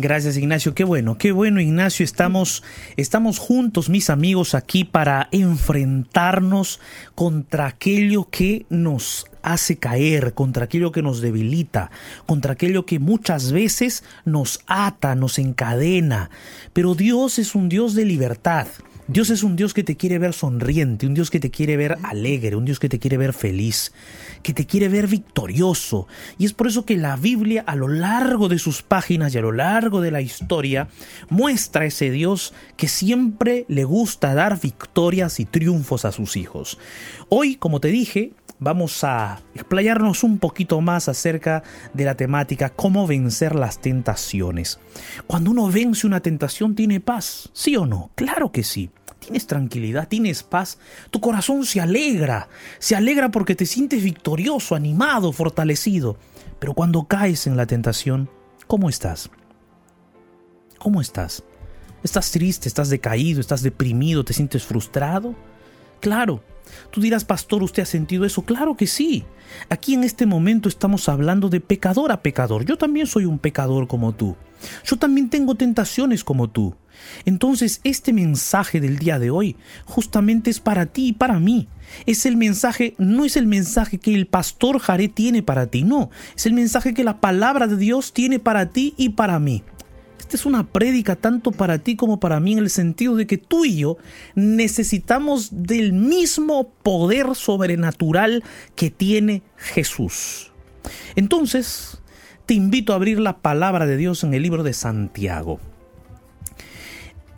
Gracias 0.01 0.35
Ignacio, 0.35 0.73
qué 0.73 0.83
bueno, 0.83 1.19
qué 1.19 1.31
bueno 1.31 1.61
Ignacio, 1.61 2.03
estamos, 2.03 2.63
estamos 2.97 3.37
juntos 3.37 3.87
mis 3.87 4.09
amigos 4.09 4.55
aquí 4.55 4.83
para 4.83 5.29
enfrentarnos 5.31 6.79
contra 7.13 7.67
aquello 7.67 8.27
que 8.27 8.65
nos 8.71 9.27
hace 9.43 9.77
caer, 9.77 10.33
contra 10.33 10.65
aquello 10.65 10.91
que 10.91 11.03
nos 11.03 11.21
debilita, 11.21 11.91
contra 12.25 12.53
aquello 12.53 12.83
que 12.83 12.97
muchas 12.97 13.51
veces 13.51 14.03
nos 14.25 14.61
ata, 14.65 15.13
nos 15.13 15.37
encadena. 15.37 16.31
Pero 16.73 16.95
Dios 16.95 17.37
es 17.37 17.53
un 17.53 17.69
Dios 17.69 17.93
de 17.93 18.05
libertad. 18.05 18.67
Dios 19.07 19.29
es 19.29 19.43
un 19.43 19.55
Dios 19.55 19.73
que 19.73 19.83
te 19.83 19.97
quiere 19.97 20.19
ver 20.19 20.33
sonriente, 20.33 21.05
un 21.05 21.13
Dios 21.13 21.29
que 21.29 21.39
te 21.39 21.51
quiere 21.51 21.75
ver 21.75 21.97
alegre, 22.03 22.55
un 22.55 22.65
Dios 22.65 22.79
que 22.79 22.87
te 22.87 22.97
quiere 22.97 23.17
ver 23.17 23.33
feliz. 23.33 23.91
Que 24.41 24.53
te 24.53 24.65
quiere 24.65 24.89
ver 24.89 25.07
victorioso. 25.07 26.07
Y 26.37 26.45
es 26.45 26.53
por 26.53 26.67
eso 26.67 26.85
que 26.85 26.97
la 26.97 27.15
Biblia 27.15 27.63
a 27.65 27.75
lo 27.75 27.87
largo 27.87 28.49
de 28.49 28.59
sus 28.59 28.81
páginas 28.81 29.33
y 29.33 29.37
a 29.37 29.41
lo 29.41 29.51
largo 29.51 30.01
de 30.01 30.11
la 30.11 30.21
historia 30.21 30.87
muestra 31.29 31.85
ese 31.85 32.11
Dios 32.11 32.53
que 32.77 32.87
siempre 32.87 33.65
le 33.67 33.83
gusta 33.83 34.33
dar 34.33 34.59
victorias 34.59 35.39
y 35.39 35.45
triunfos 35.45 36.05
a 36.05 36.11
sus 36.11 36.35
hijos. 36.35 36.77
Hoy, 37.29 37.55
como 37.55 37.79
te 37.79 37.89
dije, 37.89 38.33
vamos 38.59 39.03
a 39.03 39.41
explayarnos 39.55 40.23
un 40.23 40.37
poquito 40.37 40.79
más 40.81 41.09
acerca 41.09 41.63
de 41.93 42.05
la 42.05 42.15
temática 42.15 42.69
cómo 42.69 43.07
vencer 43.07 43.55
las 43.55 43.79
tentaciones. 43.79 44.79
Cuando 45.27 45.51
uno 45.51 45.69
vence 45.69 46.07
una 46.07 46.21
tentación, 46.21 46.75
¿tiene 46.75 46.99
paz? 46.99 47.49
¿Sí 47.53 47.75
o 47.75 47.85
no? 47.85 48.11
Claro 48.15 48.51
que 48.51 48.63
sí. 48.63 48.91
Tienes 49.21 49.45
tranquilidad, 49.45 50.07
tienes 50.07 50.41
paz, 50.41 50.79
tu 51.11 51.21
corazón 51.21 51.63
se 51.63 51.79
alegra, 51.79 52.49
se 52.79 52.95
alegra 52.95 53.29
porque 53.29 53.55
te 53.55 53.67
sientes 53.67 54.03
victorioso, 54.03 54.75
animado, 54.75 55.31
fortalecido. 55.31 56.17
Pero 56.59 56.73
cuando 56.73 57.05
caes 57.05 57.45
en 57.45 57.55
la 57.55 57.67
tentación, 57.67 58.29
¿cómo 58.65 58.89
estás? 58.89 59.29
¿Cómo 60.79 61.01
estás? 61.01 61.43
¿Estás 62.03 62.31
triste? 62.31 62.67
¿Estás 62.67 62.89
decaído? 62.89 63.39
¿Estás 63.39 63.61
deprimido? 63.61 64.25
¿Te 64.25 64.33
sientes 64.33 64.63
frustrado? 64.63 65.35
Claro, 65.99 66.43
Tú 66.89 67.01
dirás, 67.01 67.25
pastor, 67.25 67.63
¿usted 67.63 67.83
ha 67.83 67.85
sentido 67.85 68.25
eso? 68.25 68.43
Claro 68.43 68.75
que 68.75 68.87
sí. 68.87 69.25
Aquí 69.69 69.93
en 69.93 70.03
este 70.03 70.25
momento 70.25 70.69
estamos 70.69 71.09
hablando 71.09 71.49
de 71.49 71.59
pecador 71.59 72.11
a 72.11 72.21
pecador. 72.21 72.65
Yo 72.65 72.77
también 72.77 73.07
soy 73.07 73.25
un 73.25 73.39
pecador 73.39 73.87
como 73.87 74.13
tú. 74.13 74.35
Yo 74.85 74.97
también 74.97 75.29
tengo 75.29 75.55
tentaciones 75.55 76.23
como 76.23 76.49
tú. 76.49 76.75
Entonces, 77.25 77.81
este 77.83 78.13
mensaje 78.13 78.79
del 78.79 78.97
día 78.99 79.19
de 79.19 79.31
hoy 79.31 79.55
justamente 79.85 80.49
es 80.49 80.59
para 80.59 80.85
ti 80.87 81.07
y 81.07 81.13
para 81.13 81.39
mí. 81.39 81.67
Es 82.05 82.25
el 82.25 82.37
mensaje, 82.37 82.95
no 82.97 83.25
es 83.25 83.35
el 83.35 83.47
mensaje 83.47 83.97
que 83.97 84.13
el 84.13 84.27
pastor 84.27 84.79
Jaré 84.79 85.07
tiene 85.07 85.43
para 85.43 85.67
ti, 85.67 85.83
no. 85.83 86.09
Es 86.35 86.45
el 86.45 86.53
mensaje 86.53 86.93
que 86.93 87.03
la 87.03 87.19
palabra 87.19 87.67
de 87.67 87.77
Dios 87.77 88.13
tiene 88.13 88.39
para 88.39 88.69
ti 88.69 88.93
y 88.97 89.09
para 89.09 89.39
mí. 89.39 89.63
Esta 90.19 90.37
es 90.37 90.45
una 90.45 90.71
prédica 90.71 91.17
tanto 91.17 91.51
para 91.51 91.79
ti 91.79 91.97
como 91.97 92.19
para 92.19 92.39
mí 92.39 92.53
en 92.53 92.59
el 92.59 92.69
sentido 92.69 93.17
de 93.17 93.27
que 93.27 93.37
tú 93.37 93.65
y 93.65 93.77
yo 93.77 93.97
necesitamos 94.33 95.49
del 95.51 95.91
mismo 95.91 96.69
poder 96.83 97.35
sobrenatural 97.35 98.43
que 98.75 98.89
tiene 98.91 99.43
Jesús. 99.57 100.53
Entonces, 101.15 102.00
te 102.51 102.55
invito 102.55 102.91
a 102.91 102.97
abrir 102.97 103.17
la 103.17 103.37
palabra 103.37 103.85
de 103.85 103.95
Dios 103.95 104.25
en 104.25 104.33
el 104.33 104.43
libro 104.43 104.61
de 104.61 104.73
Santiago. 104.73 105.61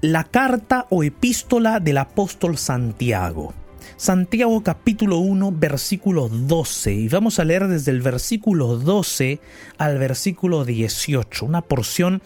La 0.02 0.24
carta 0.24 0.88
o 0.90 1.04
epístola 1.04 1.80
del 1.80 2.00
apóstol 2.00 2.58
Santiago. 2.58 3.54
Santiago 3.96 4.64
capítulo 4.64 5.20
1 5.20 5.52
versículo 5.52 6.30
12 6.30 6.94
y 6.94 7.10
vamos 7.10 7.38
a 7.38 7.44
leer 7.44 7.68
desde 7.68 7.92
el 7.92 8.02
versículo 8.02 8.80
12 8.80 9.40
al 9.78 10.00
versículo 10.00 10.66
18, 10.66 11.46
una 11.46 11.62
porción 11.62 12.24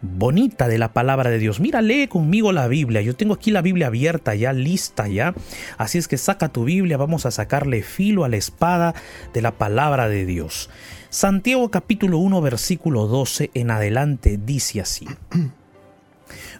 bonita 0.00 0.68
de 0.68 0.78
la 0.78 0.92
palabra 0.92 1.30
de 1.30 1.38
Dios. 1.38 1.60
Mira, 1.60 1.82
lee 1.82 2.08
conmigo 2.08 2.52
la 2.52 2.68
Biblia. 2.68 3.02
Yo 3.02 3.16
tengo 3.16 3.34
aquí 3.34 3.50
la 3.50 3.62
Biblia 3.62 3.88
abierta 3.88 4.34
ya, 4.34 4.52
lista 4.52 5.08
ya. 5.08 5.34
Así 5.76 5.98
es 5.98 6.08
que 6.08 6.18
saca 6.18 6.48
tu 6.48 6.64
Biblia, 6.64 6.96
vamos 6.96 7.26
a 7.26 7.30
sacarle 7.30 7.82
filo 7.82 8.24
a 8.24 8.28
la 8.28 8.36
espada 8.36 8.94
de 9.32 9.42
la 9.42 9.52
palabra 9.52 10.08
de 10.08 10.26
Dios. 10.26 10.70
Santiago 11.10 11.70
capítulo 11.70 12.18
1 12.18 12.40
versículo 12.42 13.06
12 13.06 13.50
en 13.54 13.70
adelante 13.70 14.38
dice 14.44 14.80
así. 14.80 15.06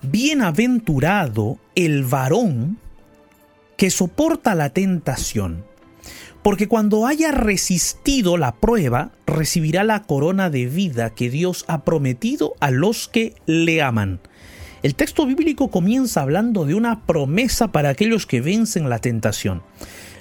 Bienaventurado 0.03 1.59
el 1.75 2.05
varón 2.05 2.79
que 3.77 3.91
soporta 3.91 4.55
la 4.55 4.71
tentación 4.71 5.65
porque 6.49 6.67
cuando 6.67 7.07
haya 7.07 7.31
resistido 7.31 8.39
la 8.39 8.55
prueba, 8.55 9.11
recibirá 9.27 9.85
la 9.85 10.05
corona 10.05 10.49
de 10.49 10.65
vida 10.65 11.11
que 11.11 11.29
Dios 11.29 11.67
ha 11.69 11.85
prometido 11.85 12.55
a 12.59 12.71
los 12.71 13.07
que 13.07 13.35
le 13.45 13.83
aman. 13.83 14.19
El 14.83 14.95
texto 14.95 15.27
bíblico 15.27 15.71
comienza 15.71 16.23
hablando 16.23 16.65
de 16.65 16.75
una 16.75 17.05
promesa 17.05 17.71
para 17.71 17.91
aquellos 17.91 18.25
que 18.25 18.41
vencen 18.41 18.89
la 18.89 18.99
tentación. 18.99 19.63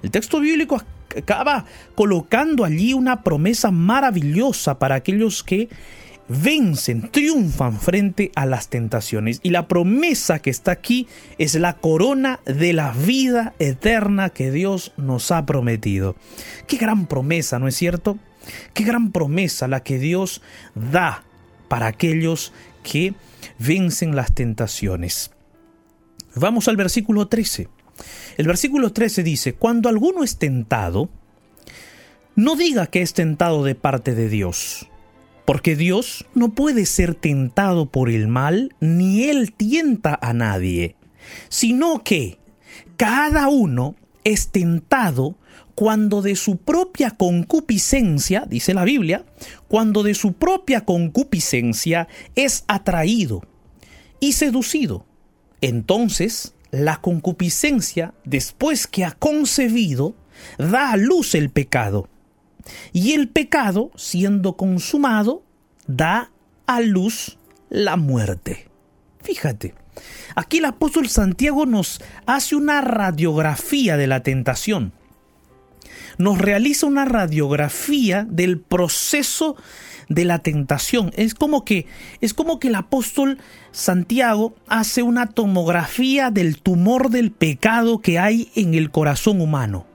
El 0.03 0.11
texto 0.11 0.41
bíblico 0.41 0.83
acaba 1.17 1.63
colocando 1.95 2.65
allí 2.65 2.93
una 2.93 3.23
promesa 3.23 3.71
maravillosa 3.71 4.79
para 4.79 4.95
aquellos 4.95 5.45
que 5.45 5.69
vencen, 6.29 7.09
triunfan 7.09 7.79
frente 7.79 8.31
a 8.35 8.45
las 8.45 8.69
tentaciones. 8.69 9.39
Y 9.43 9.51
la 9.51 9.67
promesa 9.67 10.39
que 10.39 10.49
está 10.49 10.71
aquí 10.71 11.07
es 11.37 11.55
la 11.55 11.73
corona 11.73 12.39
de 12.45 12.73
la 12.73 12.91
vida 12.91 13.53
eterna 13.59 14.29
que 14.29 14.51
Dios 14.51 14.93
nos 14.97 15.31
ha 15.31 15.45
prometido. 15.45 16.15
Qué 16.67 16.77
gran 16.77 17.07
promesa, 17.07 17.59
¿no 17.59 17.67
es 17.67 17.75
cierto? 17.75 18.17
Qué 18.73 18.83
gran 18.83 19.11
promesa 19.11 19.67
la 19.67 19.83
que 19.83 19.99
Dios 19.99 20.41
da 20.75 21.23
para 21.67 21.87
aquellos 21.87 22.53
que 22.83 23.13
vencen 23.59 24.15
las 24.15 24.33
tentaciones. 24.33 25.31
Vamos 26.35 26.67
al 26.67 26.77
versículo 26.77 27.27
13. 27.27 27.67
El 28.37 28.47
versículo 28.47 28.93
13 28.93 29.23
dice, 29.23 29.53
cuando 29.53 29.89
alguno 29.89 30.23
es 30.23 30.37
tentado, 30.37 31.09
no 32.35 32.55
diga 32.55 32.85
que 32.87 33.01
es 33.01 33.13
tentado 33.13 33.63
de 33.63 33.73
parte 33.73 34.13
de 34.13 34.29
Dios 34.29 34.87
porque 35.47 35.77
Dios 35.77 36.25
no 36.35 36.49
puede 36.49 36.85
ser 36.85 37.15
tentado 37.15 37.85
por 37.85 38.09
el 38.09 38.27
mal, 38.27 38.75
ni 38.81 39.23
Él 39.23 39.53
tienta 39.53 40.19
a 40.21 40.33
nadie, 40.33 40.97
sino 41.47 42.03
que 42.03 42.37
cada 42.97 43.47
uno 43.47 43.95
es 44.25 44.49
tentado 44.49 45.37
cuando 45.73 46.21
de 46.21 46.35
su 46.35 46.57
propia 46.57 47.11
concupiscencia, 47.11 48.45
dice 48.45 48.73
la 48.73 48.83
Biblia, 48.83 49.23
cuando 49.69 50.03
de 50.03 50.15
su 50.15 50.33
propia 50.33 50.83
concupiscencia 50.83 52.09
es 52.35 52.65
atraído 52.67 53.41
y 54.19 54.33
seducido. 54.33 55.05
Entonces, 55.61 56.55
la 56.71 56.99
concupiscencia, 56.99 58.13
después 58.25 58.85
que 58.85 59.05
ha 59.05 59.11
concebido, 59.11 60.13
da 60.57 60.91
a 60.91 60.97
luz 60.97 61.35
el 61.35 61.51
pecado 61.51 62.09
y 62.93 63.13
el 63.13 63.29
pecado, 63.29 63.91
siendo 63.95 64.57
consumado, 64.57 65.43
da 65.87 66.31
a 66.65 66.81
luz 66.81 67.37
la 67.69 67.97
muerte. 67.97 68.67
Fíjate, 69.21 69.73
aquí 70.35 70.57
el 70.57 70.65
apóstol 70.65 71.09
Santiago 71.09 71.65
nos 71.65 72.01
hace 72.25 72.55
una 72.55 72.81
radiografía 72.81 73.97
de 73.97 74.07
la 74.07 74.23
tentación. 74.23 74.93
Nos 76.17 76.37
realiza 76.37 76.87
una 76.87 77.05
radiografía 77.05 78.25
del 78.29 78.59
proceso 78.59 79.55
de 80.09 80.25
la 80.25 80.39
tentación. 80.39 81.11
Es 81.15 81.33
como 81.33 81.65
que 81.65 81.85
es 82.21 82.33
como 82.33 82.59
que 82.59 82.69
el 82.69 82.75
apóstol 82.75 83.39
Santiago 83.71 84.55
hace 84.67 85.03
una 85.03 85.27
tomografía 85.27 86.31
del 86.31 86.61
tumor 86.61 87.09
del 87.09 87.31
pecado 87.31 87.99
que 87.99 88.19
hay 88.19 88.51
en 88.55 88.73
el 88.73 88.91
corazón 88.91 89.41
humano. 89.41 89.85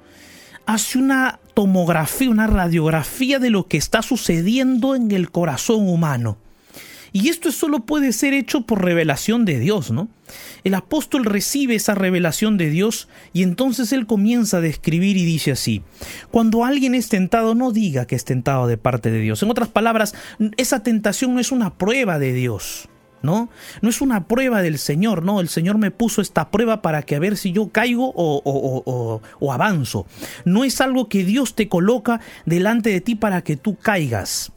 Hace 0.67 0.99
una 0.99 1.41
tomografía, 1.55 2.31
una 2.31 2.47
radiografía 2.47 3.39
de 3.39 3.51
lo 3.51 3.67
que 3.67 3.77
está 3.77 4.03
sucediendo 4.03 4.95
en 4.95 5.11
el 5.11 5.31
corazón 5.31 5.89
humano. 5.89 6.39
Y 7.13 7.29
esto 7.29 7.53
solo 7.53 7.81
puede 7.81 8.13
ser 8.13 8.33
hecho 8.33 8.63
por 8.63 8.83
revelación 8.83 9.45
de 9.45 9.59
Dios, 9.59 9.91
¿no? 9.91 10.09
El 10.65 10.75
apóstol 10.75 11.27
recibe 11.27 11.75
esa 11.75 11.95
revelación 11.95 12.57
de 12.57 12.71
Dios 12.71 13.09
y 13.35 13.43
entonces 13.43 13.93
él 13.93 14.07
comienza 14.07 14.57
a 14.57 14.61
describir 14.63 15.19
y 15.19 15.27
dice 15.27 15.53
así, 15.53 15.83
cuando 16.31 16.65
alguien 16.65 16.95
es 16.95 17.11
tentado 17.11 17.55
no 17.55 17.71
diga 17.71 18.07
que 18.07 18.15
es 18.15 18.25
tentado 18.25 18.67
de 18.67 18.79
parte 18.79 19.11
de 19.11 19.21
Dios. 19.21 19.43
En 19.43 19.51
otras 19.51 19.69
palabras, 19.69 20.15
esa 20.57 20.83
tentación 20.83 21.35
no 21.35 21.41
es 21.41 21.53
una 21.53 21.75
prueba 21.75 22.19
de 22.19 22.33
Dios. 22.33 22.89
¿No? 23.23 23.49
No 23.81 23.89
es 23.89 24.01
una 24.01 24.27
prueba 24.27 24.63
del 24.63 24.79
Señor, 24.79 25.23
no, 25.23 25.41
el 25.41 25.49
Señor 25.49 25.79
me 25.79 25.91
puso 25.91 26.21
esta 26.21 26.51
prueba 26.51 26.83
para 26.83 27.03
que 27.03 27.17
a 27.17 27.19
ver 27.19 27.37
si 27.37 27.53
yo 27.53 27.71
caigo 27.71 28.13
o, 28.15 29.21
o, 29.41 29.53
avanzo. 29.53 30.07
No 30.45 30.65
es 30.65 30.81
algo 30.81 31.09
que 31.09 31.25
Dios 31.25 31.55
te 31.55 31.69
coloca 31.69 32.21
delante 32.47 32.91
de 32.91 33.01
ti 33.01 33.15
para 33.15 33.43
que 33.43 33.57
tú 33.57 33.77
caigas. 33.77 34.53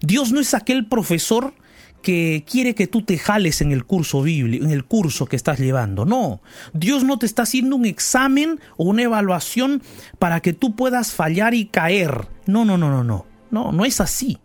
Dios 0.00 0.32
no 0.32 0.40
es 0.40 0.54
aquel 0.54 0.86
profesor 0.86 1.54
que 2.02 2.44
quiere 2.48 2.74
que 2.74 2.86
tú 2.86 3.02
te 3.02 3.18
jales 3.18 3.60
en 3.60 3.72
el 3.72 3.84
curso 3.84 4.22
bíblico, 4.22 4.64
en 4.64 4.70
el 4.70 4.84
curso 4.84 5.26
que 5.26 5.36
estás 5.36 5.58
llevando. 5.58 6.04
No, 6.04 6.40
Dios 6.72 7.04
no 7.04 7.18
te 7.18 7.26
está 7.26 7.42
haciendo 7.42 7.76
un 7.76 7.84
examen 7.84 8.60
o 8.76 8.84
una 8.84 9.02
evaluación 9.02 9.82
para 10.18 10.40
que 10.40 10.52
tú 10.52 10.76
puedas 10.76 11.12
fallar 11.12 11.54
y 11.54 11.66
caer. 11.66 12.28
No, 12.46 12.64
no, 12.64 12.78
no, 12.78 12.90
no, 12.90 13.02
no. 13.02 13.26
No, 13.50 13.72
no 13.72 13.84
es 13.84 14.00
así. 14.00 14.38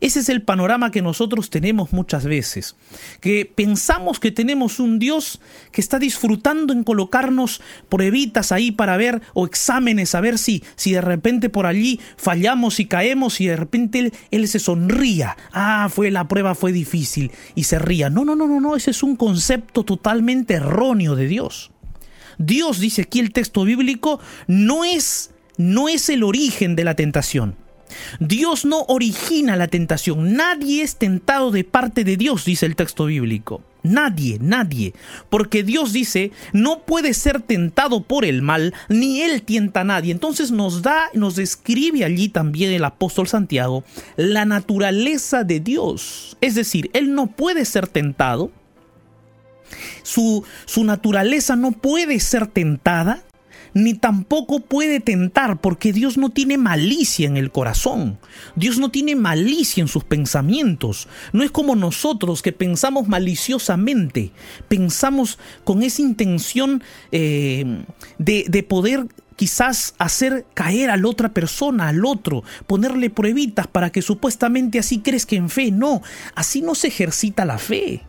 Ese 0.00 0.20
es 0.20 0.28
el 0.28 0.42
panorama 0.42 0.90
que 0.90 1.02
nosotros 1.02 1.50
tenemos 1.50 1.92
muchas 1.92 2.24
veces, 2.24 2.76
que 3.20 3.50
pensamos 3.52 4.20
que 4.20 4.30
tenemos 4.30 4.78
un 4.78 4.98
Dios 4.98 5.40
que 5.72 5.80
está 5.80 5.98
disfrutando 5.98 6.72
en 6.72 6.84
colocarnos 6.84 7.60
pruebitas 7.88 8.52
ahí 8.52 8.72
para 8.72 8.96
ver 8.96 9.22
o 9.34 9.46
exámenes 9.46 10.14
a 10.14 10.20
ver 10.20 10.38
si, 10.38 10.62
si 10.76 10.92
de 10.92 11.00
repente 11.00 11.48
por 11.48 11.66
allí 11.66 12.00
fallamos 12.16 12.80
y 12.80 12.86
caemos 12.86 13.40
y 13.40 13.46
de 13.46 13.56
repente 13.56 13.98
él, 13.98 14.12
él 14.30 14.48
se 14.48 14.58
sonría. 14.58 15.36
Ah, 15.52 15.88
fue 15.92 16.10
la 16.10 16.28
prueba 16.28 16.54
fue 16.54 16.72
difícil 16.72 17.30
y 17.54 17.64
se 17.64 17.78
ría. 17.78 18.10
No, 18.10 18.24
no, 18.24 18.36
no, 18.36 18.46
no, 18.46 18.60
no, 18.60 18.76
ese 18.76 18.90
es 18.90 19.02
un 19.02 19.16
concepto 19.16 19.84
totalmente 19.84 20.54
erróneo 20.54 21.16
de 21.16 21.26
Dios. 21.26 21.70
Dios, 22.38 22.80
dice 22.80 23.02
aquí 23.02 23.20
el 23.20 23.32
texto 23.32 23.64
bíblico, 23.64 24.20
no 24.46 24.84
es 24.84 25.30
no 25.56 25.88
es 25.88 26.10
el 26.10 26.22
origen 26.22 26.76
de 26.76 26.84
la 26.84 26.94
tentación. 26.94 27.56
Dios 28.20 28.64
no 28.64 28.84
origina 28.88 29.56
la 29.56 29.68
tentación. 29.68 30.34
Nadie 30.34 30.82
es 30.82 30.96
tentado 30.96 31.50
de 31.50 31.64
parte 31.64 32.04
de 32.04 32.16
Dios, 32.16 32.44
dice 32.44 32.66
el 32.66 32.76
texto 32.76 33.06
bíblico. 33.06 33.62
Nadie, 33.82 34.38
nadie. 34.40 34.94
Porque 35.30 35.62
Dios 35.62 35.92
dice, 35.92 36.32
no 36.52 36.80
puede 36.80 37.14
ser 37.14 37.40
tentado 37.40 38.02
por 38.02 38.24
el 38.24 38.42
mal, 38.42 38.74
ni 38.88 39.22
Él 39.22 39.42
tienta 39.42 39.80
a 39.80 39.84
nadie. 39.84 40.12
Entonces 40.12 40.50
nos 40.50 40.82
da, 40.82 41.04
nos 41.14 41.36
describe 41.36 42.04
allí 42.04 42.28
también 42.28 42.72
el 42.72 42.84
apóstol 42.84 43.28
Santiago 43.28 43.84
la 44.16 44.44
naturaleza 44.44 45.44
de 45.44 45.60
Dios. 45.60 46.36
Es 46.40 46.54
decir, 46.54 46.90
Él 46.94 47.14
no 47.14 47.28
puede 47.28 47.64
ser 47.64 47.86
tentado. 47.86 48.50
Su, 50.02 50.44
su 50.64 50.84
naturaleza 50.84 51.56
no 51.56 51.72
puede 51.72 52.20
ser 52.20 52.46
tentada 52.46 53.22
ni 53.76 53.92
tampoco 53.92 54.60
puede 54.60 55.00
tentar, 55.00 55.60
porque 55.60 55.92
Dios 55.92 56.16
no 56.16 56.30
tiene 56.30 56.56
malicia 56.56 57.26
en 57.26 57.36
el 57.36 57.52
corazón. 57.52 58.18
Dios 58.54 58.78
no 58.78 58.90
tiene 58.90 59.16
malicia 59.16 59.82
en 59.82 59.88
sus 59.88 60.02
pensamientos. 60.02 61.08
No 61.34 61.42
es 61.42 61.50
como 61.50 61.76
nosotros 61.76 62.40
que 62.40 62.52
pensamos 62.52 63.06
maliciosamente, 63.06 64.32
pensamos 64.68 65.38
con 65.64 65.82
esa 65.82 66.00
intención 66.00 66.82
eh, 67.12 67.84
de, 68.16 68.46
de 68.48 68.62
poder 68.62 69.08
quizás 69.36 69.94
hacer 69.98 70.46
caer 70.54 70.88
a 70.88 70.96
la 70.96 71.08
otra 71.08 71.34
persona, 71.34 71.88
al 71.88 72.06
otro, 72.06 72.44
ponerle 72.66 73.10
pruebitas 73.10 73.66
para 73.66 73.90
que 73.90 74.00
supuestamente 74.00 74.78
así 74.78 75.00
crezca 75.00 75.36
en 75.36 75.50
fe. 75.50 75.70
No, 75.70 76.00
así 76.34 76.62
no 76.62 76.74
se 76.74 76.88
ejercita 76.88 77.44
la 77.44 77.58
fe. 77.58 78.00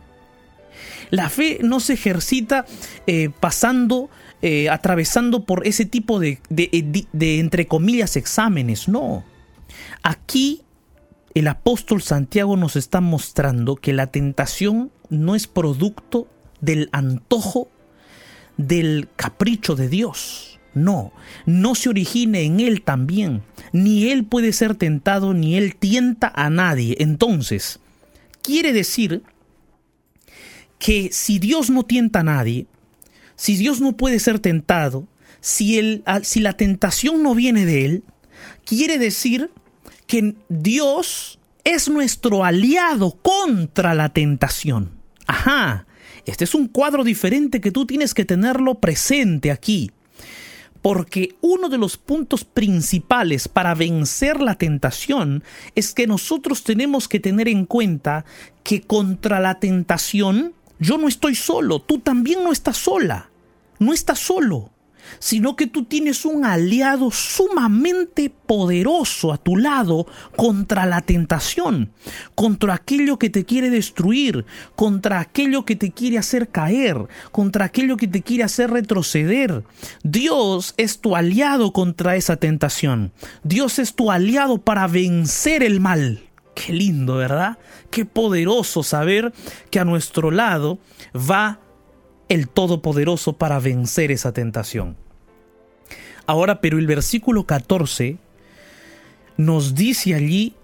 La 1.10 1.28
fe 1.28 1.58
no 1.62 1.80
se 1.80 1.92
ejercita 1.92 2.64
eh, 3.06 3.28
pasando 3.38 4.08
eh, 4.40 4.68
atravesando 4.70 5.44
por 5.44 5.66
ese 5.66 5.84
tipo 5.84 6.20
de, 6.20 6.38
de, 6.48 7.38
entre 7.38 7.66
comillas, 7.66 8.16
exámenes. 8.16 8.88
No. 8.88 9.24
Aquí 10.02 10.62
el 11.34 11.48
apóstol 11.48 12.02
Santiago 12.02 12.56
nos 12.56 12.76
está 12.76 13.00
mostrando 13.00 13.76
que 13.76 13.92
la 13.92 14.08
tentación 14.08 14.90
no 15.10 15.34
es 15.34 15.46
producto 15.46 16.28
del 16.60 16.88
antojo, 16.92 17.68
del 18.56 19.08
capricho 19.16 19.74
de 19.74 19.88
Dios. 19.88 20.58
No, 20.74 21.12
no 21.44 21.74
se 21.74 21.88
origina 21.88 22.38
en 22.38 22.60
él 22.60 22.82
también. 22.82 23.42
Ni 23.72 24.10
él 24.10 24.24
puede 24.24 24.52
ser 24.52 24.76
tentado, 24.76 25.34
ni 25.34 25.56
él 25.56 25.74
tienta 25.74 26.32
a 26.34 26.50
nadie. 26.50 26.96
Entonces, 27.00 27.80
quiere 28.42 28.72
decir 28.72 29.22
que 30.78 31.10
si 31.12 31.38
Dios 31.38 31.70
no 31.70 31.82
tienta 31.82 32.20
a 32.20 32.24
nadie, 32.24 32.66
si 33.38 33.56
Dios 33.56 33.80
no 33.80 33.96
puede 33.96 34.18
ser 34.18 34.40
tentado, 34.40 35.06
si, 35.40 35.78
el, 35.78 36.02
si 36.24 36.40
la 36.40 36.54
tentación 36.54 37.22
no 37.22 37.34
viene 37.36 37.64
de 37.64 37.84
Él, 37.84 38.04
quiere 38.66 38.98
decir 38.98 39.50
que 40.08 40.34
Dios 40.48 41.38
es 41.62 41.88
nuestro 41.88 42.44
aliado 42.44 43.12
contra 43.22 43.94
la 43.94 44.08
tentación. 44.08 44.90
Ajá, 45.26 45.86
este 46.26 46.44
es 46.44 46.54
un 46.54 46.66
cuadro 46.66 47.04
diferente 47.04 47.60
que 47.60 47.70
tú 47.70 47.86
tienes 47.86 48.12
que 48.12 48.24
tenerlo 48.24 48.74
presente 48.80 49.52
aquí. 49.52 49.92
Porque 50.82 51.36
uno 51.40 51.68
de 51.68 51.78
los 51.78 51.96
puntos 51.96 52.44
principales 52.44 53.46
para 53.46 53.74
vencer 53.74 54.40
la 54.40 54.56
tentación 54.56 55.44
es 55.74 55.94
que 55.94 56.06
nosotros 56.06 56.64
tenemos 56.64 57.08
que 57.08 57.20
tener 57.20 57.48
en 57.48 57.66
cuenta 57.66 58.24
que 58.64 58.80
contra 58.80 59.38
la 59.38 59.60
tentación 59.60 60.54
yo 60.78 60.98
no 60.98 61.08
estoy 61.08 61.34
solo, 61.34 61.80
tú 61.80 61.98
también 61.98 62.44
no 62.44 62.52
estás 62.52 62.76
sola, 62.76 63.30
no 63.78 63.92
estás 63.92 64.18
solo, 64.18 64.70
sino 65.18 65.56
que 65.56 65.66
tú 65.66 65.84
tienes 65.84 66.24
un 66.24 66.44
aliado 66.44 67.10
sumamente 67.10 68.30
poderoso 68.30 69.32
a 69.32 69.38
tu 69.38 69.56
lado 69.56 70.06
contra 70.36 70.86
la 70.86 71.00
tentación, 71.00 71.90
contra 72.34 72.74
aquello 72.74 73.18
que 73.18 73.30
te 73.30 73.44
quiere 73.44 73.70
destruir, 73.70 74.44
contra 74.76 75.20
aquello 75.20 75.64
que 75.64 75.76
te 75.76 75.92
quiere 75.92 76.18
hacer 76.18 76.48
caer, 76.48 77.08
contra 77.32 77.66
aquello 77.66 77.96
que 77.96 78.08
te 78.08 78.22
quiere 78.22 78.44
hacer 78.44 78.70
retroceder. 78.70 79.64
Dios 80.02 80.74
es 80.76 81.00
tu 81.00 81.16
aliado 81.16 81.72
contra 81.72 82.16
esa 82.16 82.36
tentación. 82.36 83.12
Dios 83.42 83.78
es 83.78 83.94
tu 83.94 84.10
aliado 84.10 84.58
para 84.58 84.86
vencer 84.86 85.62
el 85.62 85.80
mal. 85.80 86.27
Qué 86.58 86.72
lindo, 86.72 87.16
¿verdad? 87.16 87.58
Qué 87.90 88.04
poderoso 88.04 88.82
saber 88.82 89.32
que 89.70 89.78
a 89.78 89.84
nuestro 89.84 90.30
lado 90.30 90.78
va 91.14 91.60
el 92.28 92.48
Todopoderoso 92.48 93.34
para 93.34 93.60
vencer 93.60 94.10
esa 94.10 94.32
tentación. 94.32 94.96
Ahora, 96.26 96.60
pero 96.60 96.78
el 96.78 96.86
versículo 96.86 97.44
14 97.44 98.18
nos 99.36 99.74
dice 99.74 100.14
allí 100.14 100.54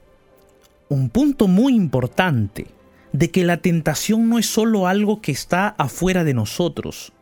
un 0.88 1.08
punto 1.08 1.48
muy 1.48 1.74
importante, 1.74 2.66
de 3.12 3.30
que 3.30 3.44
la 3.44 3.58
tentación 3.58 4.28
no 4.28 4.40
es 4.40 4.46
solo 4.46 4.88
algo 4.88 5.22
que 5.22 5.30
está 5.30 5.68
afuera 5.78 6.24
de 6.24 6.34
nosotros, 6.34 7.12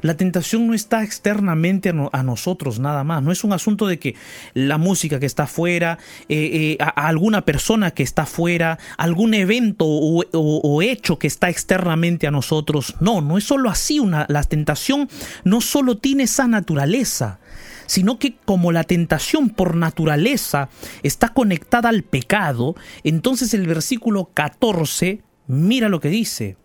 la 0.00 0.16
tentación 0.16 0.66
no 0.66 0.74
está 0.74 1.02
externamente 1.02 1.92
a, 2.12 2.22
nosotros 2.22 2.78
nada 2.78 3.04
más. 3.04 3.22
No 3.22 3.32
es 3.32 3.44
un 3.44 3.52
asunto 3.52 3.86
de 3.86 3.98
que 3.98 4.14
la 4.54 4.78
música 4.78 5.20
que 5.20 5.26
está 5.26 5.44
afuera, 5.44 5.98
eh, 6.28 6.76
eh, 6.78 6.78
a, 6.80 6.88
alguna 7.08 7.42
persona 7.44 7.90
que 7.90 8.02
está 8.02 8.22
afuera, 8.22 8.78
algún 8.96 9.34
evento 9.34 9.84
o, 9.86 10.82
hecho 10.82 11.18
que 11.18 11.26
está 11.26 11.48
externamente 11.48 12.26
a 12.26 12.30
nosotros. 12.30 12.94
No, 13.00 13.20
no 13.20 13.38
es 13.38 13.44
solo 13.44 13.70
así. 13.70 13.98
Una, 13.98 14.26
la 14.28 14.42
tentación 14.44 15.08
no 15.44 15.60
solo 15.60 15.98
tiene 15.98 16.24
esa 16.24 16.46
naturaleza 16.46 17.40
sino 17.86 18.18
que 18.18 18.36
como 18.44 18.70
la 18.70 18.84
tentación 18.84 19.48
por 19.48 19.74
naturaleza 19.74 20.68
está 21.02 21.30
conectada 21.30 21.88
al 21.88 22.02
pecado, 22.02 22.76
entonces 23.02 23.54
el 23.54 23.66
versículo 23.66 24.26
14, 24.34 25.22
mira 25.46 25.88
lo 25.88 25.98
que 25.98 26.10
dice. 26.10 26.58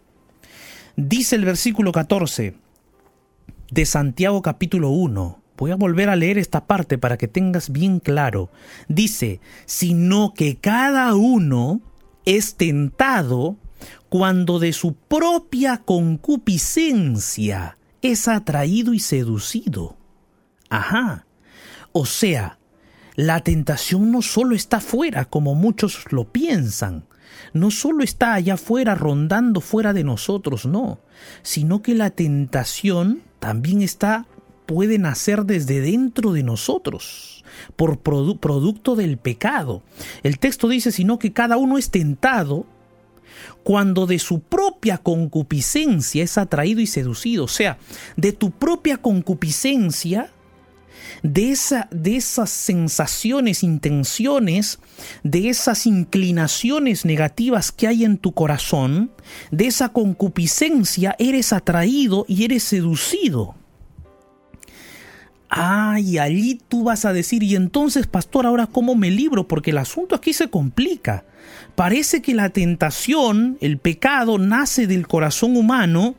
Dice 0.97 1.37
el 1.37 1.45
versículo 1.45 1.91
14, 1.91 2.55
de 3.73 3.87
Santiago 3.87 4.43
capítulo 4.43 4.89
1. 4.89 5.41
Voy 5.57 5.71
a 5.71 5.75
volver 5.75 6.09
a 6.09 6.15
leer 6.15 6.37
esta 6.37 6.67
parte 6.67 6.99
para 6.99 7.17
que 7.17 7.27
tengas 7.27 7.71
bien 7.71 7.99
claro. 7.99 8.51
Dice, 8.87 9.39
sino 9.65 10.35
que 10.35 10.57
cada 10.57 11.15
uno 11.15 11.81
es 12.23 12.55
tentado 12.55 13.57
cuando 14.09 14.59
de 14.59 14.73
su 14.73 14.93
propia 14.93 15.77
concupiscencia 15.77 17.79
es 18.03 18.27
atraído 18.27 18.93
y 18.93 18.99
seducido. 18.99 19.97
Ajá. 20.69 21.25
O 21.93 22.05
sea, 22.05 22.59
la 23.15 23.39
tentación 23.39 24.11
no 24.11 24.21
solo 24.21 24.55
está 24.55 24.81
fuera 24.81 25.25
como 25.25 25.55
muchos 25.55 26.11
lo 26.11 26.25
piensan, 26.25 27.05
no 27.53 27.71
solo 27.71 28.03
está 28.03 28.35
allá 28.35 28.53
afuera 28.53 28.93
rondando 28.93 29.61
fuera 29.61 29.93
de 29.93 30.03
nosotros, 30.03 30.67
no, 30.67 30.99
sino 31.41 31.81
que 31.81 31.95
la 31.95 32.11
tentación 32.11 33.23
también 33.43 33.81
está 33.81 34.25
puede 34.65 34.97
nacer 34.97 35.43
desde 35.43 35.81
dentro 35.81 36.31
de 36.31 36.43
nosotros 36.43 37.43
por 37.75 37.99
producto 37.99 38.95
del 38.95 39.17
pecado. 39.17 39.83
El 40.23 40.39
texto 40.39 40.69
dice, 40.69 40.93
sino 40.93 41.19
que 41.19 41.33
cada 41.33 41.57
uno 41.57 41.77
es 41.77 41.91
tentado 41.91 42.65
cuando 43.63 44.05
de 44.07 44.19
su 44.19 44.39
propia 44.39 44.97
concupiscencia 44.97 46.23
es 46.23 46.37
atraído 46.37 46.79
y 46.79 46.87
seducido, 46.87 47.43
o 47.43 47.49
sea, 47.49 47.77
de 48.15 48.31
tu 48.31 48.49
propia 48.51 48.95
concupiscencia 48.95 50.31
de, 51.21 51.51
esa, 51.51 51.87
de 51.91 52.15
esas 52.15 52.49
sensaciones, 52.49 53.63
intenciones, 53.63 54.79
de 55.23 55.49
esas 55.49 55.85
inclinaciones 55.85 57.05
negativas 57.05 57.71
que 57.71 57.87
hay 57.87 58.03
en 58.03 58.17
tu 58.17 58.33
corazón, 58.33 59.11
de 59.51 59.67
esa 59.67 59.89
concupiscencia, 59.89 61.15
eres 61.19 61.53
atraído 61.53 62.25
y 62.27 62.43
eres 62.45 62.63
seducido. 62.63 63.55
Ah, 65.55 65.93
allí 65.93 66.59
tú 66.67 66.83
vas 66.83 67.05
a 67.05 67.13
decir, 67.13 67.43
y 67.43 67.55
entonces, 67.55 68.07
pastor, 68.07 68.47
ahora 68.47 68.65
cómo 68.65 68.95
me 68.95 69.11
libro, 69.11 69.47
porque 69.47 69.69
el 69.69 69.77
asunto 69.77 70.15
aquí 70.15 70.33
se 70.33 70.49
complica. 70.49 71.25
Parece 71.75 72.23
que 72.23 72.33
la 72.33 72.49
tentación, 72.49 73.57
el 73.61 73.77
pecado, 73.77 74.39
nace 74.39 74.87
del 74.87 75.07
corazón 75.07 75.55
humano 75.55 76.15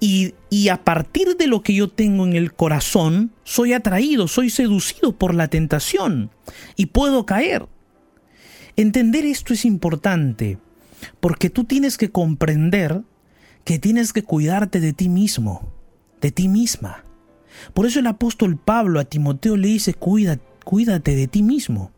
y, 0.00 0.68
a 0.68 0.84
partir 0.84 1.36
de 1.36 1.48
lo 1.48 1.62
que 1.62 1.74
yo 1.74 1.88
tengo 1.88 2.24
en 2.24 2.34
el 2.34 2.52
corazón, 2.52 3.32
soy 3.42 3.72
atraído, 3.72 4.28
soy 4.28 4.50
seducido 4.50 5.12
por 5.12 5.34
la 5.34 5.48
tentación 5.48 6.30
y 6.76 6.86
puedo 6.86 7.26
caer. 7.26 7.66
Entender 8.76 9.24
esto 9.24 9.52
es 9.52 9.64
importante, 9.64 10.58
porque 11.18 11.50
tú 11.50 11.64
tienes 11.64 11.98
que 11.98 12.10
comprender 12.10 13.02
que 13.64 13.78
tienes 13.78 14.12
que 14.12 14.22
cuidarte 14.22 14.78
de 14.80 14.92
ti 14.92 15.08
mismo, 15.08 15.72
de 16.20 16.30
ti 16.30 16.48
misma. 16.48 17.04
Por 17.74 17.86
eso 17.86 17.98
el 17.98 18.06
apóstol 18.06 18.56
Pablo 18.56 19.00
a 19.00 19.04
Timoteo 19.04 19.56
le 19.56 19.68
dice, 19.68 19.94
Cuida, 19.94 20.38
cuídate 20.64 21.16
de 21.16 21.26
ti 21.26 21.42
mismo. 21.42 21.90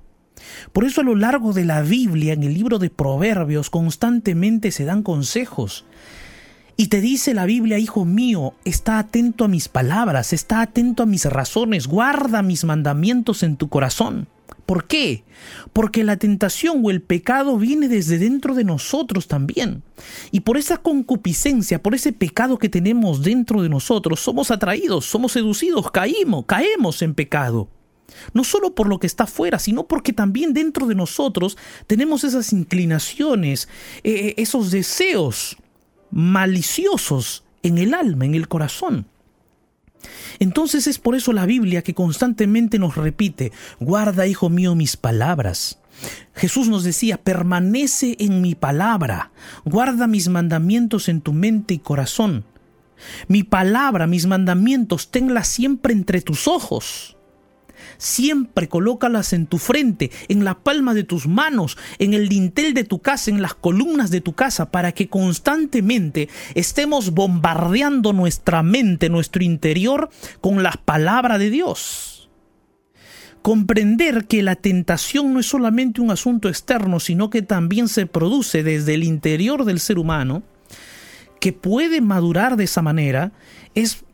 Por 0.72 0.84
eso 0.84 1.02
a 1.02 1.04
lo 1.04 1.14
largo 1.14 1.52
de 1.52 1.66
la 1.66 1.82
Biblia, 1.82 2.32
en 2.32 2.44
el 2.44 2.54
libro 2.54 2.78
de 2.78 2.88
Proverbios, 2.88 3.68
constantemente 3.68 4.70
se 4.70 4.86
dan 4.86 5.02
consejos 5.02 5.84
Y 6.80 6.86
te 6.86 7.02
dice 7.02 7.34
la 7.34 7.44
Biblia, 7.44 7.78
hijo 7.78 8.06
mío, 8.06 8.54
está 8.64 8.98
atento 8.98 9.44
a 9.44 9.48
mis 9.48 9.68
palabras, 9.68 10.32
está 10.32 10.62
atento 10.62 11.02
a 11.02 11.06
mis 11.06 11.26
razones, 11.26 11.86
guarda 11.86 12.40
mis 12.40 12.64
mandamientos 12.64 13.42
en 13.42 13.58
tu 13.58 13.68
corazón. 13.68 14.28
¿Por 14.64 14.86
qué? 14.86 15.24
Porque 15.74 16.04
la 16.04 16.16
tentación 16.16 16.80
o 16.82 16.90
el 16.90 17.02
pecado 17.02 17.58
viene 17.58 17.86
desde 17.86 18.16
dentro 18.16 18.54
de 18.54 18.64
nosotros 18.64 19.28
también. 19.28 19.82
Y 20.30 20.40
por 20.40 20.56
esa 20.56 20.78
concupiscencia, 20.78 21.82
por 21.82 21.94
ese 21.94 22.14
pecado 22.14 22.56
que 22.58 22.70
tenemos 22.70 23.22
dentro 23.22 23.60
de 23.60 23.68
nosotros, 23.68 24.18
somos 24.20 24.50
atraídos, 24.50 25.04
somos 25.04 25.32
seducidos, 25.32 25.90
caímos, 25.90 26.46
caemos 26.46 27.02
en 27.02 27.12
pecado. 27.14 27.68
No 28.32 28.42
solo 28.42 28.74
por 28.74 28.88
lo 28.88 28.98
que 28.98 29.06
está 29.06 29.24
afuera, 29.24 29.58
sino 29.58 29.86
porque 29.86 30.14
también 30.14 30.54
dentro 30.54 30.86
de 30.86 30.94
nosotros 30.94 31.58
tenemos 31.86 32.24
esas 32.24 32.54
inclinaciones, 32.54 33.68
eh, 34.02 34.28
eh, 34.28 34.34
esos 34.38 34.70
deseos 34.70 35.58
maliciosos 36.10 37.44
en 37.62 37.78
el 37.78 37.94
alma, 37.94 38.24
en 38.24 38.34
el 38.34 38.48
corazón. 38.48 39.06
Entonces 40.38 40.86
es 40.86 40.98
por 40.98 41.14
eso 41.14 41.32
la 41.32 41.46
Biblia 41.46 41.82
que 41.82 41.94
constantemente 41.94 42.78
nos 42.78 42.96
repite, 42.96 43.52
guarda, 43.78 44.26
hijo 44.26 44.48
mío, 44.48 44.74
mis 44.74 44.96
palabras. 44.96 45.78
Jesús 46.34 46.68
nos 46.68 46.84
decía, 46.84 47.18
permanece 47.18 48.16
en 48.18 48.40
mi 48.40 48.54
palabra, 48.54 49.32
guarda 49.64 50.06
mis 50.06 50.28
mandamientos 50.28 51.08
en 51.08 51.20
tu 51.20 51.32
mente 51.32 51.74
y 51.74 51.78
corazón. 51.78 52.44
Mi 53.28 53.42
palabra, 53.42 54.06
mis 54.06 54.26
mandamientos, 54.26 55.10
tenla 55.10 55.44
siempre 55.44 55.92
entre 55.92 56.22
tus 56.22 56.48
ojos. 56.48 57.16
Siempre 57.98 58.68
colócalas 58.68 59.32
en 59.32 59.46
tu 59.46 59.58
frente, 59.58 60.10
en 60.28 60.44
la 60.44 60.58
palma 60.58 60.94
de 60.94 61.04
tus 61.04 61.26
manos, 61.26 61.76
en 61.98 62.14
el 62.14 62.28
dintel 62.28 62.74
de 62.74 62.84
tu 62.84 63.00
casa, 63.00 63.30
en 63.30 63.42
las 63.42 63.54
columnas 63.54 64.10
de 64.10 64.20
tu 64.20 64.32
casa, 64.34 64.70
para 64.70 64.92
que 64.92 65.08
constantemente 65.08 66.28
estemos 66.54 67.12
bombardeando 67.12 68.12
nuestra 68.12 68.62
mente, 68.62 69.08
nuestro 69.08 69.42
interior, 69.42 70.10
con 70.40 70.62
la 70.62 70.72
palabra 70.72 71.38
de 71.38 71.50
Dios. 71.50 72.30
Comprender 73.42 74.26
que 74.26 74.42
la 74.42 74.54
tentación 74.54 75.32
no 75.32 75.40
es 75.40 75.46
solamente 75.46 76.02
un 76.02 76.10
asunto 76.10 76.48
externo, 76.48 77.00
sino 77.00 77.30
que 77.30 77.40
también 77.40 77.88
se 77.88 78.04
produce 78.06 78.62
desde 78.62 78.94
el 78.94 79.04
interior 79.04 79.64
del 79.64 79.80
ser 79.80 79.98
humano, 79.98 80.42
que 81.40 81.54
puede 81.54 82.02
madurar 82.02 82.56
de 82.56 82.64
esa 82.64 82.82
manera, 82.82 83.32
es 83.74 84.04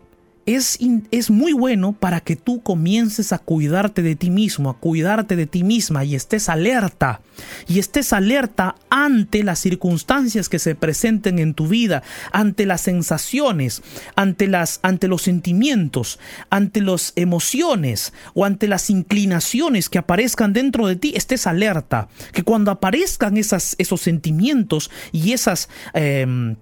es, 0.46 0.78
es, 1.10 1.28
muy 1.28 1.52
bueno 1.52 1.92
para 1.92 2.20
que 2.20 2.36
tú 2.36 2.62
comiences 2.62 3.32
a 3.32 3.38
cuidarte 3.38 4.00
de 4.02 4.14
ti 4.14 4.30
mismo, 4.30 4.70
a 4.70 4.78
cuidarte 4.78 5.34
de 5.34 5.46
ti 5.46 5.64
misma 5.64 6.04
y 6.04 6.14
estés 6.14 6.48
alerta. 6.48 7.20
Y 7.66 7.80
estés 7.80 8.12
alerta 8.12 8.76
ante 8.88 9.42
las 9.42 9.58
circunstancias 9.58 10.48
que 10.48 10.60
se 10.60 10.76
presenten 10.76 11.40
en 11.40 11.52
tu 11.52 11.66
vida, 11.66 12.04
ante 12.32 12.64
las 12.64 12.80
sensaciones, 12.82 13.82
ante, 14.14 14.46
las, 14.46 14.78
ante 14.82 15.08
los 15.08 15.22
sentimientos, 15.22 16.20
ante 16.48 16.80
las 16.80 17.12
emociones 17.16 18.12
o 18.34 18.44
ante 18.44 18.68
las 18.68 18.88
inclinaciones 18.88 19.88
que 19.88 19.98
aparezcan 19.98 20.52
dentro 20.52 20.86
de 20.86 20.94
ti, 20.94 21.12
estés 21.16 21.48
alerta. 21.48 22.08
Que 22.32 22.44
cuando 22.44 22.70
aparezcan 22.70 23.36
esos 23.36 24.00
sentimientos 24.00 24.92
y 25.10 25.32
esas 25.32 25.68
em, 25.92 26.54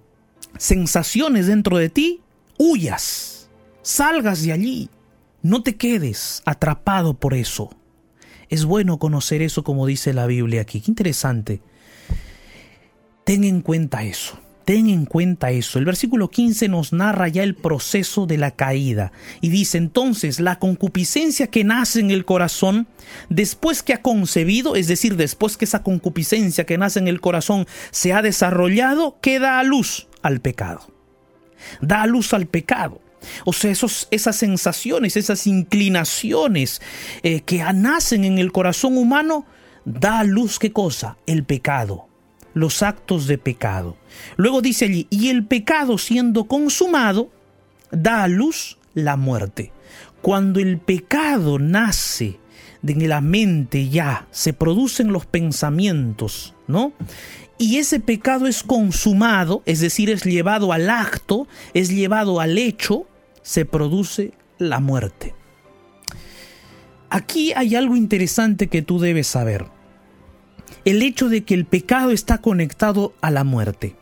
sensaciones 0.57 1.45
dentro 1.45 1.77
de 1.77 1.89
ti, 1.89 2.21
huyas 2.57 3.35
salgas 3.85 4.41
de 4.41 4.51
allí. 4.51 4.89
No 5.41 5.61
te 5.61 5.75
quedes 5.75 6.41
atrapado 6.45 7.13
por 7.13 7.35
eso. 7.35 7.69
Es 8.49 8.65
bueno 8.65 8.97
conocer 8.97 9.41
eso 9.41 9.63
como 9.63 9.85
dice 9.85 10.13
la 10.13 10.25
Biblia 10.25 10.61
aquí. 10.61 10.81
Qué 10.81 10.91
interesante. 10.91 11.61
Ten 13.23 13.43
en 13.43 13.61
cuenta 13.61 14.03
eso. 14.03 14.39
Ten 14.65 14.89
en 14.89 15.05
cuenta 15.05 15.51
eso. 15.51 15.77
El 15.77 15.85
versículo 15.85 16.31
15 16.31 16.67
nos 16.69 16.93
narra 16.93 17.27
ya 17.27 17.43
el 17.43 17.53
proceso 17.53 18.25
de 18.25 18.39
la 18.39 18.49
caída 18.49 19.11
y 19.39 19.49
dice 19.49 19.77
entonces 19.77 20.39
la 20.39 20.57
concupiscencia 20.57 21.47
que 21.47 21.63
nace 21.63 21.99
en 21.99 22.09
el 22.09 22.25
corazón 22.25 22.87
después 23.29 23.83
que 23.83 23.93
ha 23.93 24.01
concebido, 24.01 24.75
es 24.75 24.87
decir, 24.87 25.15
después 25.15 25.57
que 25.57 25.65
esa 25.65 25.83
concupiscencia 25.83 26.65
que 26.65 26.79
nace 26.79 26.97
en 26.97 27.07
el 27.07 27.21
corazón 27.21 27.67
se 27.91 28.13
ha 28.13 28.23
desarrollado, 28.23 29.19
queda 29.21 29.59
a 29.59 29.63
luz 29.63 30.07
al 30.23 30.41
pecado. 30.41 30.91
Da 31.81 32.01
a 32.01 32.07
luz 32.07 32.33
al 32.33 32.47
pecado. 32.47 33.04
O 33.45 33.53
sea, 33.53 33.71
esos, 33.71 34.07
esas 34.11 34.35
sensaciones, 34.35 35.17
esas 35.17 35.47
inclinaciones 35.47 36.81
eh, 37.23 37.41
que 37.41 37.63
nacen 37.73 38.23
en 38.25 38.37
el 38.37 38.51
corazón 38.51 38.97
humano, 38.97 39.45
da 39.85 40.19
a 40.19 40.23
luz 40.23 40.59
qué 40.59 40.71
cosa? 40.71 41.17
El 41.25 41.43
pecado, 41.43 42.07
los 42.53 42.83
actos 42.83 43.27
de 43.27 43.37
pecado. 43.37 43.97
Luego 44.37 44.61
dice 44.61 44.85
allí, 44.85 45.07
y 45.09 45.29
el 45.29 45.45
pecado 45.45 45.97
siendo 45.97 46.45
consumado, 46.45 47.29
da 47.91 48.23
a 48.23 48.27
luz 48.27 48.77
la 48.93 49.15
muerte. 49.17 49.71
Cuando 50.21 50.59
el 50.59 50.79
pecado 50.79 51.59
nace 51.59 52.39
en 52.87 53.09
la 53.09 53.21
mente 53.21 53.89
ya, 53.89 54.27
se 54.31 54.53
producen 54.53 55.11
los 55.11 55.25
pensamientos, 55.25 56.53
¿no? 56.67 56.93
y 57.57 57.77
ese 57.77 57.99
pecado 57.99 58.47
es 58.47 58.63
consumado, 58.63 59.63
es 59.65 59.79
decir, 59.79 60.09
es 60.09 60.23
llevado 60.23 60.73
al 60.73 60.89
acto, 60.89 61.47
es 61.73 61.89
llevado 61.89 62.41
al 62.41 62.57
hecho, 62.57 63.07
se 63.45 63.63
produce 63.63 64.33
la 64.57 64.79
muerte. 64.79 65.35
Aquí 67.11 67.53
hay 67.55 67.75
algo 67.75 67.95
interesante 67.95 68.67
que 68.67 68.81
tú 68.81 68.99
debes 68.99 69.27
saber. 69.27 69.67
El 70.83 71.03
hecho 71.03 71.29
de 71.29 71.43
que 71.43 71.53
el 71.53 71.65
pecado 71.65 72.09
está 72.09 72.39
conectado 72.39 73.13
a 73.21 73.29
la 73.29 73.43
muerte. 73.43 73.95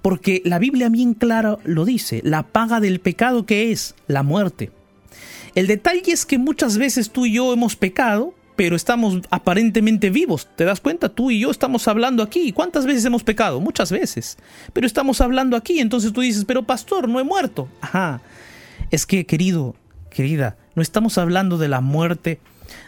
Porque 0.00 0.40
la 0.46 0.58
Biblia 0.58 0.88
bien 0.88 1.12
clara 1.12 1.58
lo 1.64 1.84
dice, 1.84 2.22
la 2.24 2.42
paga 2.42 2.80
del 2.80 3.00
pecado 3.00 3.44
que 3.44 3.70
es 3.70 3.94
la 4.06 4.22
muerte. 4.22 4.72
El 5.54 5.66
detalle 5.66 6.10
es 6.10 6.24
que 6.24 6.38
muchas 6.38 6.78
veces 6.78 7.10
tú 7.10 7.26
y 7.26 7.34
yo 7.34 7.52
hemos 7.52 7.76
pecado, 7.76 8.32
pero 8.58 8.74
estamos 8.74 9.20
aparentemente 9.30 10.10
vivos. 10.10 10.48
¿Te 10.56 10.64
das 10.64 10.80
cuenta? 10.80 11.08
Tú 11.10 11.30
y 11.30 11.38
yo 11.38 11.52
estamos 11.52 11.86
hablando 11.86 12.24
aquí. 12.24 12.50
¿Cuántas 12.50 12.86
veces 12.86 13.04
hemos 13.04 13.22
pecado? 13.22 13.60
Muchas 13.60 13.92
veces. 13.92 14.36
Pero 14.72 14.84
estamos 14.84 15.20
hablando 15.20 15.56
aquí. 15.56 15.78
Entonces 15.78 16.12
tú 16.12 16.22
dices, 16.22 16.44
pero 16.44 16.64
pastor, 16.64 17.08
no 17.08 17.20
he 17.20 17.22
muerto. 17.22 17.68
Ajá. 17.80 18.20
Es 18.90 19.06
que, 19.06 19.26
querido, 19.26 19.76
querida, 20.10 20.56
no 20.74 20.82
estamos 20.82 21.18
hablando 21.18 21.56
de 21.56 21.68
la 21.68 21.80
muerte, 21.80 22.40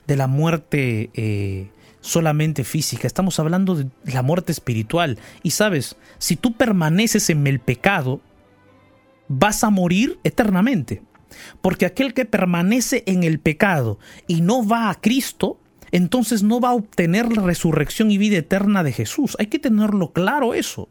de 0.09 0.17
la 0.17 0.27
muerte 0.27 1.11
eh, 1.15 1.71
solamente 2.01 2.65
física, 2.65 3.07
estamos 3.07 3.39
hablando 3.39 3.77
de 3.77 3.89
la 4.13 4.23
muerte 4.23 4.51
espiritual. 4.51 5.21
Y 5.45 5.53
sabes, 5.53 5.95
si 6.19 6.35
tú 6.35 6.53
permaneces 6.53 7.31
en 7.31 7.47
el 7.47 7.61
pecado, 7.61 8.21
vas 9.29 9.63
a 9.63 9.71
morir 9.71 10.19
eternamente. 10.25 11.01
Porque 11.61 11.87
aquel 11.87 12.13
que 12.13 12.25
permanece 12.25 13.05
en 13.07 13.23
el 13.23 13.39
pecado 13.39 14.01
y 14.27 14.41
no 14.41 14.67
va 14.67 14.91
a 14.91 15.01
Cristo, 15.01 15.60
entonces 15.93 16.43
no 16.43 16.61
va 16.61 16.71
a 16.71 16.75
obtener 16.75 17.35
la 17.37 17.43
resurrección 17.43 18.11
y 18.11 18.19
vida 18.19 18.39
eterna 18.39 18.83
de 18.83 18.93
Jesús. 18.93 19.37
Hay 19.39 19.47
que 19.47 19.59
tenerlo 19.59 20.13
claro 20.13 20.55
eso. 20.55 20.89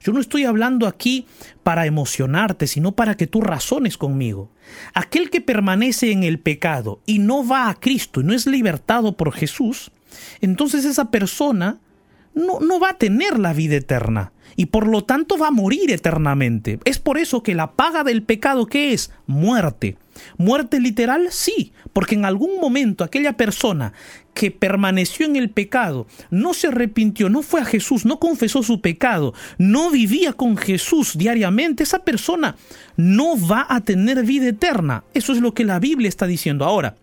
Yo 0.00 0.12
no 0.12 0.20
estoy 0.20 0.44
hablando 0.44 0.86
aquí 0.86 1.26
para 1.62 1.86
emocionarte, 1.86 2.66
sino 2.66 2.92
para 2.92 3.16
que 3.16 3.26
tú 3.26 3.40
razones 3.40 3.98
conmigo. 3.98 4.50
Aquel 4.94 5.30
que 5.30 5.40
permanece 5.40 6.12
en 6.12 6.22
el 6.22 6.38
pecado 6.38 7.00
y 7.04 7.18
no 7.18 7.46
va 7.46 7.68
a 7.68 7.74
Cristo 7.74 8.20
y 8.20 8.24
no 8.24 8.32
es 8.32 8.46
libertado 8.46 9.16
por 9.16 9.32
Jesús, 9.32 9.90
entonces 10.40 10.84
esa 10.84 11.10
persona 11.10 11.78
no, 12.34 12.60
no 12.60 12.78
va 12.78 12.90
a 12.90 12.98
tener 12.98 13.38
la 13.38 13.52
vida 13.52 13.76
eterna 13.76 14.32
y 14.54 14.66
por 14.66 14.86
lo 14.86 15.04
tanto 15.04 15.36
va 15.36 15.48
a 15.48 15.52
morir 15.52 15.90
eternamente. 15.90 16.78
Es 16.84 16.98
por 16.98 17.18
eso 17.18 17.42
que 17.42 17.54
la 17.54 17.72
paga 17.72 18.04
del 18.04 18.22
pecado, 18.22 18.66
¿qué 18.66 18.92
es? 18.92 19.10
Muerte. 19.26 19.96
¿Muerte 20.36 20.80
literal? 20.80 21.28
Sí, 21.30 21.72
porque 21.92 22.14
en 22.14 22.24
algún 22.24 22.60
momento 22.60 23.04
aquella 23.04 23.36
persona 23.36 23.92
que 24.34 24.50
permaneció 24.50 25.26
en 25.26 25.36
el 25.36 25.50
pecado, 25.50 26.06
no 26.30 26.54
se 26.54 26.68
arrepintió, 26.68 27.28
no 27.28 27.42
fue 27.42 27.60
a 27.60 27.64
Jesús, 27.64 28.04
no 28.04 28.20
confesó 28.20 28.62
su 28.62 28.80
pecado, 28.80 29.34
no 29.58 29.90
vivía 29.90 30.32
con 30.32 30.56
Jesús 30.56 31.18
diariamente, 31.18 31.82
esa 31.82 32.04
persona 32.04 32.56
no 32.96 33.34
va 33.48 33.66
a 33.68 33.80
tener 33.80 34.22
vida 34.24 34.48
eterna. 34.48 35.04
Eso 35.12 35.32
es 35.32 35.40
lo 35.40 35.54
que 35.54 35.64
la 35.64 35.80
Biblia 35.80 36.08
está 36.08 36.26
diciendo. 36.26 36.64
Ahora, 36.64 36.96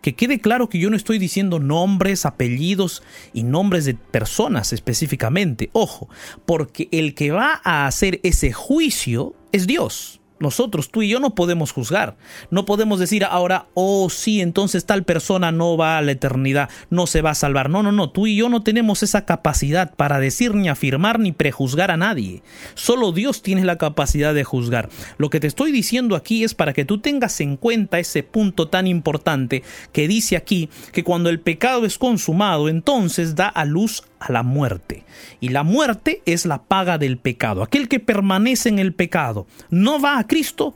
que 0.00 0.14
quede 0.14 0.40
claro 0.40 0.68
que 0.68 0.78
yo 0.78 0.90
no 0.90 0.96
estoy 0.96 1.18
diciendo 1.18 1.58
nombres, 1.58 2.24
apellidos 2.24 3.02
y 3.32 3.42
nombres 3.42 3.84
de 3.84 3.94
personas 3.94 4.72
específicamente. 4.72 5.70
Ojo, 5.72 6.08
porque 6.46 6.88
el 6.92 7.14
que 7.14 7.32
va 7.32 7.60
a 7.64 7.86
hacer 7.86 8.20
ese 8.22 8.52
juicio 8.52 9.34
es 9.52 9.66
Dios. 9.66 10.20
Nosotros, 10.40 10.90
tú 10.90 11.02
y 11.02 11.08
yo, 11.08 11.20
no 11.20 11.34
podemos 11.34 11.72
juzgar. 11.72 12.16
No 12.50 12.64
podemos 12.64 12.98
decir 13.00 13.24
ahora, 13.24 13.66
oh 13.74 14.08
sí, 14.10 14.40
entonces 14.40 14.86
tal 14.86 15.04
persona 15.04 15.52
no 15.52 15.76
va 15.76 15.98
a 15.98 16.02
la 16.02 16.12
eternidad, 16.12 16.70
no 16.90 17.06
se 17.06 17.22
va 17.22 17.30
a 17.30 17.34
salvar. 17.34 17.70
No, 17.70 17.82
no, 17.82 17.92
no, 17.92 18.10
tú 18.10 18.26
y 18.26 18.36
yo 18.36 18.48
no 18.48 18.62
tenemos 18.62 19.02
esa 19.02 19.24
capacidad 19.24 19.94
para 19.94 20.18
decir 20.20 20.54
ni 20.54 20.68
afirmar 20.68 21.18
ni 21.18 21.32
prejuzgar 21.32 21.90
a 21.90 21.96
nadie. 21.96 22.42
Solo 22.74 23.12
Dios 23.12 23.42
tiene 23.42 23.64
la 23.64 23.78
capacidad 23.78 24.34
de 24.34 24.44
juzgar. 24.44 24.88
Lo 25.16 25.30
que 25.30 25.40
te 25.40 25.46
estoy 25.46 25.72
diciendo 25.72 26.16
aquí 26.16 26.44
es 26.44 26.54
para 26.54 26.72
que 26.72 26.84
tú 26.84 26.98
tengas 26.98 27.40
en 27.40 27.56
cuenta 27.56 27.98
ese 27.98 28.22
punto 28.22 28.68
tan 28.68 28.86
importante 28.86 29.62
que 29.92 30.08
dice 30.08 30.36
aquí 30.36 30.68
que 30.92 31.04
cuando 31.04 31.30
el 31.30 31.40
pecado 31.40 31.84
es 31.84 31.98
consumado, 31.98 32.68
entonces 32.68 33.34
da 33.34 33.48
a 33.48 33.64
luz 33.64 34.04
a 34.20 34.32
la 34.32 34.42
muerte. 34.42 35.04
Y 35.40 35.48
la 35.48 35.62
muerte 35.62 36.22
es 36.26 36.46
la 36.46 36.62
paga 36.62 36.98
del 36.98 37.18
pecado. 37.18 37.62
Aquel 37.62 37.88
que 37.88 38.00
permanece 38.00 38.68
en 38.68 38.78
el 38.78 38.94
pecado 38.94 39.46
no 39.70 40.00
va 40.00 40.18
a 40.18 40.26
Cristo, 40.26 40.74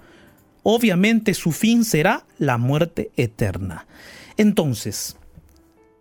obviamente 0.62 1.34
su 1.34 1.52
fin 1.52 1.84
será 1.84 2.24
la 2.38 2.58
muerte 2.58 3.10
eterna. 3.16 3.86
Entonces, 4.36 5.16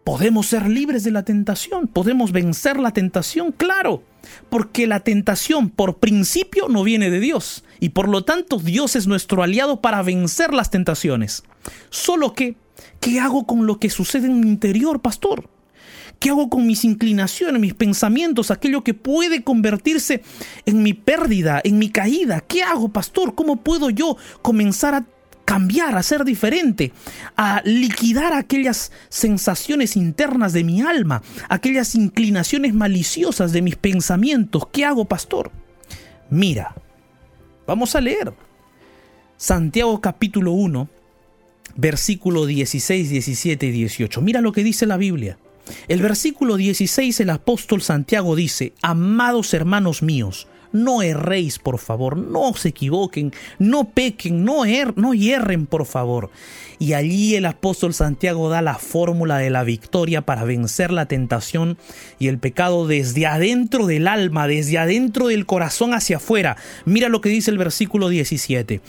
¿podemos 0.04 0.48
ser 0.48 0.68
libres 0.68 1.04
de 1.04 1.12
la 1.12 1.24
tentación? 1.24 1.88
¿Podemos 1.88 2.32
vencer 2.32 2.80
la 2.80 2.92
tentación? 2.92 3.52
Claro, 3.52 4.04
porque 4.50 4.88
la 4.88 5.02
tentación 5.02 5.70
por 5.70 5.98
principio 5.98 6.68
no 6.70 6.84
viene 6.84 7.10
de 7.10 7.20
Dios 7.20 7.64
y 7.80 7.90
por 7.90 8.08
lo 8.08 8.24
tanto 8.24 8.58
Dios 8.58 8.96
es 8.96 9.08
nuestro 9.08 9.44
aliado 9.44 9.82
para 9.82 10.02
vencer 10.02 10.54
las 10.54 10.70
tentaciones. 10.70 11.44
Solo 11.90 12.34
que, 12.34 12.56
¿qué 13.00 13.20
hago 13.20 13.46
con 13.46 13.66
lo 13.66 13.80
que 13.80 13.90
sucede 13.90 14.28
en 14.28 14.40
mi 14.40 14.48
interior, 14.48 15.02
pastor? 15.02 15.50
¿Qué 16.22 16.30
hago 16.30 16.50
con 16.50 16.68
mis 16.68 16.86
inclinaciones, 16.86 17.60
mis 17.60 17.74
pensamientos, 17.74 18.52
aquello 18.52 18.84
que 18.84 18.94
puede 18.94 19.42
convertirse 19.44 20.22
en 20.68 20.84
mi 20.84 20.94
pérdida, 20.94 21.60
en 21.64 21.80
mi 21.80 21.90
caída? 21.90 22.42
¿Qué 22.42 22.62
hago, 22.62 22.90
pastor? 22.90 23.34
¿Cómo 23.34 23.56
puedo 23.56 23.90
yo 23.90 24.18
comenzar 24.44 24.94
a 24.94 25.06
cambiar, 25.46 25.98
a 25.98 26.04
ser 26.04 26.24
diferente, 26.24 26.92
a 27.36 27.64
liquidar 27.66 28.34
aquellas 28.34 28.92
sensaciones 29.10 29.98
internas 29.98 30.54
de 30.54 30.64
mi 30.64 30.84
alma, 30.84 31.24
aquellas 31.50 31.96
inclinaciones 31.96 32.76
maliciosas 32.76 33.52
de 33.52 33.64
mis 33.64 33.76
pensamientos? 33.76 34.68
¿Qué 34.72 34.86
hago, 34.86 35.06
pastor? 35.06 35.50
Mira, 36.30 36.76
vamos 37.66 37.96
a 37.96 38.02
leer. 38.02 38.32
Santiago 39.38 40.00
capítulo 40.00 40.52
1, 40.52 40.88
versículo 41.78 42.46
16, 42.46 43.10
17 43.10 43.66
y 43.66 43.72
18. 43.72 44.22
Mira 44.22 44.40
lo 44.40 44.52
que 44.52 44.64
dice 44.64 44.86
la 44.86 44.98
Biblia. 44.98 45.40
El 45.88 46.02
versículo 46.02 46.58
16 46.58 47.20
el 47.20 47.30
apóstol 47.30 47.82
Santiago 47.82 48.36
dice, 48.36 48.74
Amados 48.82 49.54
hermanos 49.54 50.02
míos, 50.02 50.48
no 50.72 51.02
erréis, 51.02 51.60
por 51.60 51.80
favor, 51.80 52.18
no 52.18 52.54
se 52.54 52.70
equivoquen, 52.70 53.34
no 53.60 53.90
pequen, 53.90 54.46
no, 54.46 54.66
er 54.66 54.98
no 54.98 55.14
hierren, 55.14 55.66
por 55.66 55.86
favor. 55.86 56.30
Y 56.80 56.94
allí 56.94 57.36
el 57.36 57.46
apóstol 57.46 57.94
Santiago 57.94 58.50
da 58.50 58.62
la 58.62 58.76
fórmula 58.76 59.38
de 59.38 59.50
la 59.50 59.64
victoria 59.64 60.22
para 60.22 60.44
vencer 60.46 60.92
la 60.92 61.06
tentación 61.06 61.78
y 62.20 62.28
el 62.28 62.40
pecado 62.40 62.88
desde 62.88 63.28
adentro 63.28 63.86
del 63.86 64.08
alma, 64.08 64.48
desde 64.48 64.78
adentro 64.78 65.28
del 65.28 65.46
corazón 65.46 65.94
hacia 65.94 66.18
afuera. 66.18 66.58
Mira 66.86 67.10
lo 67.10 67.22
que 67.22 67.30
dice 67.30 67.52
el 67.52 67.58
versículo 67.58 68.10
17. 68.10 68.82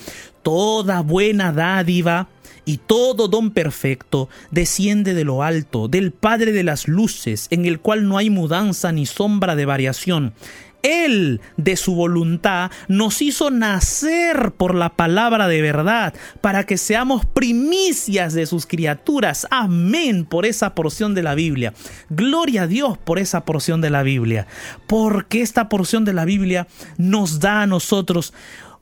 Toda 0.43 1.03
buena 1.03 1.53
dádiva 1.53 2.29
y 2.65 2.79
todo 2.79 3.29
don 3.29 3.51
perfecto 3.51 4.29
desciende 4.51 5.15
de 5.15 5.25
lo 5.25 5.43
alto, 5.43 5.89
del 5.89 6.13
Padre 6.13 6.53
de 6.53 6.63
las 6.63 6.89
Luces, 6.89 7.49
en 7.51 7.65
el 7.67 7.81
cual 7.81 8.09
no 8.09 8.19
hay 8.19 8.31
mudanza 8.31 8.93
ni 8.93 9.07
sombra 9.07 9.57
de 9.57 9.67
variación. 9.67 10.35
Él, 10.83 11.41
de 11.57 11.77
su 11.77 11.95
voluntad, 11.95 12.71
nos 12.89 13.23
hizo 13.23 13.51
nacer 13.51 14.53
por 14.53 14.75
la 14.75 14.91
palabra 14.91 15.47
de 15.47 15.63
verdad, 15.63 16.13
para 16.41 16.65
que 16.65 16.77
seamos 16.77 17.25
primicias 17.25 18.35
de 18.35 18.47
sus 18.47 18.67
criaturas. 18.67 19.47
Amén 19.51 20.25
por 20.25 20.45
esa 20.45 20.75
porción 20.75 21.15
de 21.15 21.23
la 21.23 21.35
Biblia. 21.35 21.73
Gloria 22.11 22.63
a 22.63 22.67
Dios 22.67 22.99
por 22.99 23.19
esa 23.19 23.45
porción 23.45 23.81
de 23.81 23.91
la 23.91 24.03
Biblia, 24.03 24.47
porque 24.89 25.41
esta 25.41 25.69
porción 25.69 26.05
de 26.05 26.15
la 26.15 26.25
Biblia 26.25 26.67
nos 26.99 27.39
da 27.39 27.63
a 27.63 27.67
nosotros 27.67 28.35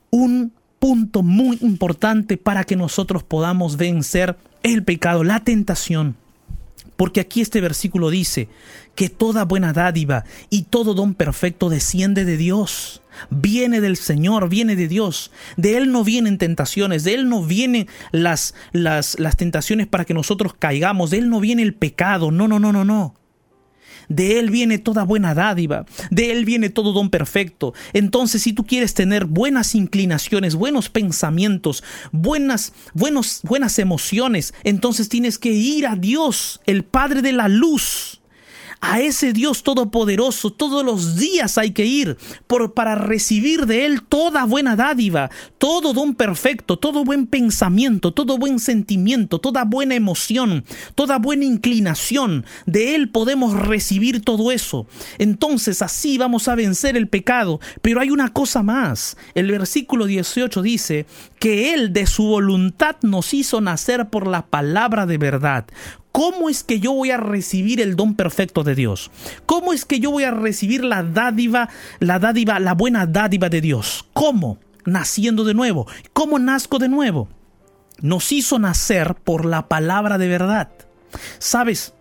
un 0.09 0.53
punto 0.81 1.21
muy 1.21 1.59
importante 1.61 2.37
para 2.37 2.63
que 2.63 2.75
nosotros 2.75 3.21
podamos 3.21 3.77
vencer 3.77 4.35
el 4.63 4.83
pecado, 4.83 5.23
la 5.23 5.41
tentación. 5.41 6.15
Porque 6.97 7.19
aquí 7.19 7.39
este 7.39 7.61
versículo 7.61 8.09
dice 8.09 8.49
que 8.95 9.07
toda 9.07 9.45
buena 9.45 9.73
dádiva 9.73 10.25
y 10.49 10.63
todo 10.63 10.95
don 10.95 11.13
perfecto 11.13 11.69
desciende 11.69 12.25
de 12.25 12.35
Dios. 12.35 13.03
Viene 13.29 13.79
del 13.79 13.95
Señor, 13.95 14.49
viene 14.49 14.75
de 14.75 14.87
Dios. 14.87 15.31
De 15.55 15.77
Él 15.77 15.91
no 15.91 16.03
vienen 16.03 16.39
tentaciones, 16.39 17.03
de 17.03 17.13
Él 17.13 17.29
no 17.29 17.43
vienen 17.43 17.87
las, 18.11 18.55
las, 18.71 19.19
las 19.19 19.37
tentaciones 19.37 19.85
para 19.85 20.03
que 20.03 20.15
nosotros 20.15 20.55
caigamos, 20.57 21.11
de 21.11 21.19
Él 21.19 21.29
no 21.29 21.39
viene 21.39 21.61
el 21.61 21.75
pecado. 21.75 22.31
No, 22.31 22.47
no, 22.47 22.59
no, 22.59 22.73
no, 22.73 22.83
no. 22.83 23.20
De 24.11 24.39
Él 24.39 24.51
viene 24.51 24.77
toda 24.77 25.03
buena 25.03 25.33
dádiva, 25.33 25.85
de 26.09 26.31
Él 26.31 26.43
viene 26.43 26.69
todo 26.69 26.91
don 26.91 27.09
perfecto. 27.09 27.73
Entonces, 27.93 28.41
si 28.41 28.51
tú 28.51 28.65
quieres 28.65 28.93
tener 28.93 29.25
buenas 29.25 29.73
inclinaciones, 29.73 30.55
buenos 30.55 30.89
pensamientos, 30.89 31.83
buenas, 32.11 32.73
buenos, 32.93 33.39
buenas 33.43 33.79
emociones, 33.79 34.53
entonces 34.63 35.07
tienes 35.07 35.37
que 35.37 35.51
ir 35.51 35.87
a 35.87 35.95
Dios, 35.95 36.59
el 36.65 36.83
Padre 36.83 37.21
de 37.21 37.31
la 37.31 37.47
luz 37.47 38.10
a 38.81 38.99
ese 38.99 39.31
Dios 39.31 39.63
todopoderoso 39.63 40.51
todos 40.51 40.83
los 40.83 41.15
días 41.15 41.57
hay 41.59 41.71
que 41.71 41.85
ir 41.85 42.17
por, 42.47 42.73
para 42.73 42.95
recibir 42.95 43.67
de 43.67 43.85
Él 43.85 44.01
toda 44.01 44.43
buena 44.45 44.75
dádiva, 44.75 45.29
todo 45.59 45.93
don 45.93 46.15
perfecto, 46.15 46.77
todo 46.77 47.03
buen 47.03 47.27
pensamiento, 47.27 48.11
todo 48.11 48.37
buen 48.37 48.59
sentimiento, 48.59 49.39
toda 49.39 49.63
buena 49.65 49.95
emoción, 49.95 50.65
toda 50.95 51.19
buena 51.19 51.45
inclinación. 51.45 52.45
De 52.65 52.95
Él 52.95 53.09
podemos 53.09 53.53
recibir 53.53 54.23
todo 54.23 54.51
eso. 54.51 54.87
Entonces 55.19 55.81
así 55.81 56.17
vamos 56.17 56.47
a 56.47 56.55
vencer 56.55 56.97
el 56.97 57.07
pecado. 57.07 57.59
Pero 57.81 58.01
hay 58.01 58.09
una 58.09 58.33
cosa 58.33 58.63
más. 58.63 59.15
El 59.35 59.51
versículo 59.51 60.05
18 60.05 60.61
dice 60.63 61.05
que 61.39 61.73
Él 61.73 61.93
de 61.93 62.07
su 62.07 62.23
voluntad 62.23 62.95
nos 63.03 63.33
hizo 63.33 63.61
nacer 63.61 64.09
por 64.09 64.25
la 64.25 64.47
palabra 64.47 65.05
de 65.05 65.17
verdad. 65.19 65.65
¿Cómo 66.11 66.49
es 66.49 66.63
que 66.63 66.79
yo 66.79 66.91
voy 66.93 67.11
a 67.11 67.17
recibir 67.17 67.79
el 67.79 67.95
don 67.95 68.15
perfecto 68.15 68.63
de 68.63 68.75
Dios? 68.75 69.11
¿Cómo 69.45 69.71
es 69.71 69.85
que 69.85 69.99
yo 69.99 70.11
voy 70.11 70.23
a 70.23 70.31
recibir 70.31 70.83
la 70.83 71.03
dádiva, 71.03 71.69
la 71.99 72.19
dádiva, 72.19 72.59
la 72.59 72.73
buena 72.73 73.05
dádiva 73.05 73.49
de 73.49 73.61
Dios? 73.61 74.05
¿Cómo? 74.13 74.57
Naciendo 74.85 75.45
de 75.45 75.53
nuevo. 75.53 75.87
¿Cómo 76.11 76.37
nazco 76.37 76.79
de 76.79 76.89
nuevo? 76.89 77.29
Nos 78.01 78.31
hizo 78.31 78.59
nacer 78.59 79.15
por 79.15 79.45
la 79.45 79.69
palabra 79.69 80.17
de 80.17 80.27
verdad. 80.27 80.69
¿Sabes? 81.39 81.93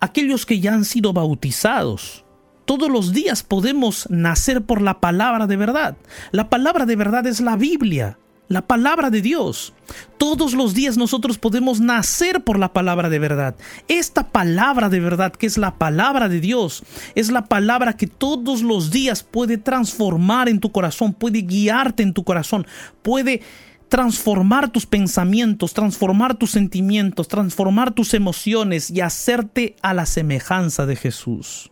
Aquellos 0.00 0.44
que 0.44 0.60
ya 0.60 0.74
han 0.74 0.84
sido 0.84 1.14
bautizados, 1.14 2.24
todos 2.66 2.90
los 2.90 3.12
días 3.12 3.42
podemos 3.42 4.06
nacer 4.10 4.62
por 4.62 4.82
la 4.82 5.00
palabra 5.00 5.46
de 5.46 5.56
verdad. 5.56 5.96
La 6.30 6.50
palabra 6.50 6.84
de 6.84 6.96
verdad 6.96 7.26
es 7.26 7.40
la 7.40 7.56
Biblia 7.56 8.18
la 8.48 8.66
palabra 8.66 9.10
de 9.10 9.22
Dios. 9.22 9.72
Todos 10.18 10.54
los 10.54 10.74
días 10.74 10.96
nosotros 10.96 11.38
podemos 11.38 11.80
nacer 11.80 12.44
por 12.44 12.58
la 12.58 12.72
palabra 12.72 13.08
de 13.08 13.18
verdad. 13.18 13.56
Esta 13.88 14.28
palabra 14.30 14.88
de 14.88 15.00
verdad, 15.00 15.32
que 15.32 15.46
es 15.46 15.58
la 15.58 15.76
palabra 15.78 16.28
de 16.28 16.40
Dios, 16.40 16.84
es 17.14 17.30
la 17.30 17.46
palabra 17.46 17.96
que 17.96 18.06
todos 18.06 18.62
los 18.62 18.90
días 18.90 19.22
puede 19.22 19.58
transformar 19.58 20.48
en 20.48 20.60
tu 20.60 20.70
corazón, 20.70 21.12
puede 21.12 21.42
guiarte 21.42 22.02
en 22.02 22.12
tu 22.12 22.24
corazón, 22.24 22.66
puede 23.02 23.42
transformar 23.88 24.70
tus 24.70 24.86
pensamientos, 24.86 25.72
transformar 25.72 26.34
tus 26.34 26.50
sentimientos, 26.50 27.28
transformar 27.28 27.92
tus 27.92 28.14
emociones 28.14 28.90
y 28.90 29.00
hacerte 29.00 29.76
a 29.82 29.94
la 29.94 30.06
semejanza 30.06 30.86
de 30.86 30.96
Jesús. 30.96 31.70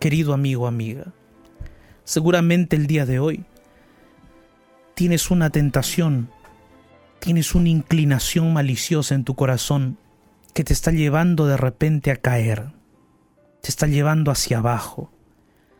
Querido 0.00 0.32
amigo, 0.32 0.66
amiga, 0.66 1.12
seguramente 2.04 2.76
el 2.76 2.86
día 2.86 3.04
de 3.04 3.18
hoy 3.18 3.44
tienes 4.98 5.30
una 5.30 5.50
tentación, 5.50 6.28
tienes 7.20 7.54
una 7.54 7.68
inclinación 7.68 8.52
maliciosa 8.52 9.14
en 9.14 9.22
tu 9.22 9.36
corazón 9.36 9.96
que 10.54 10.64
te 10.64 10.72
está 10.72 10.90
llevando 10.90 11.46
de 11.46 11.56
repente 11.56 12.10
a 12.10 12.16
caer, 12.16 12.72
te 13.62 13.68
está 13.68 13.86
llevando 13.86 14.32
hacia 14.32 14.58
abajo, 14.58 15.12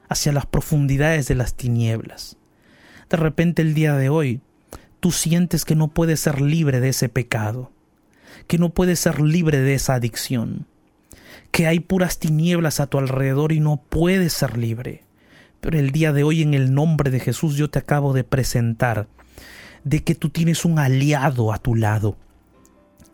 hacia 0.08 0.30
las 0.30 0.46
profundidades 0.46 1.26
de 1.26 1.34
las 1.34 1.54
tinieblas. 1.54 2.36
De 3.10 3.16
repente 3.16 3.60
el 3.60 3.74
día 3.74 3.94
de 3.94 4.08
hoy 4.08 4.40
tú 5.00 5.10
sientes 5.10 5.64
que 5.64 5.74
no 5.74 5.88
puedes 5.88 6.20
ser 6.20 6.40
libre 6.40 6.78
de 6.78 6.90
ese 6.90 7.08
pecado, 7.08 7.72
que 8.46 8.58
no 8.58 8.68
puedes 8.68 9.00
ser 9.00 9.20
libre 9.20 9.58
de 9.58 9.74
esa 9.74 9.94
adicción, 9.94 10.68
que 11.50 11.66
hay 11.66 11.80
puras 11.80 12.20
tinieblas 12.20 12.78
a 12.78 12.86
tu 12.86 12.98
alrededor 12.98 13.50
y 13.50 13.58
no 13.58 13.82
puedes 13.88 14.32
ser 14.32 14.56
libre. 14.56 15.07
Pero 15.60 15.78
el 15.78 15.90
día 15.90 16.12
de 16.12 16.22
hoy 16.22 16.42
en 16.42 16.54
el 16.54 16.72
nombre 16.72 17.10
de 17.10 17.20
Jesús 17.20 17.56
yo 17.56 17.68
te 17.68 17.78
acabo 17.78 18.12
de 18.12 18.24
presentar 18.24 19.08
de 19.84 20.04
que 20.04 20.14
tú 20.14 20.30
tienes 20.30 20.64
un 20.64 20.78
aliado 20.78 21.52
a 21.52 21.58
tu 21.58 21.74
lado. 21.74 22.16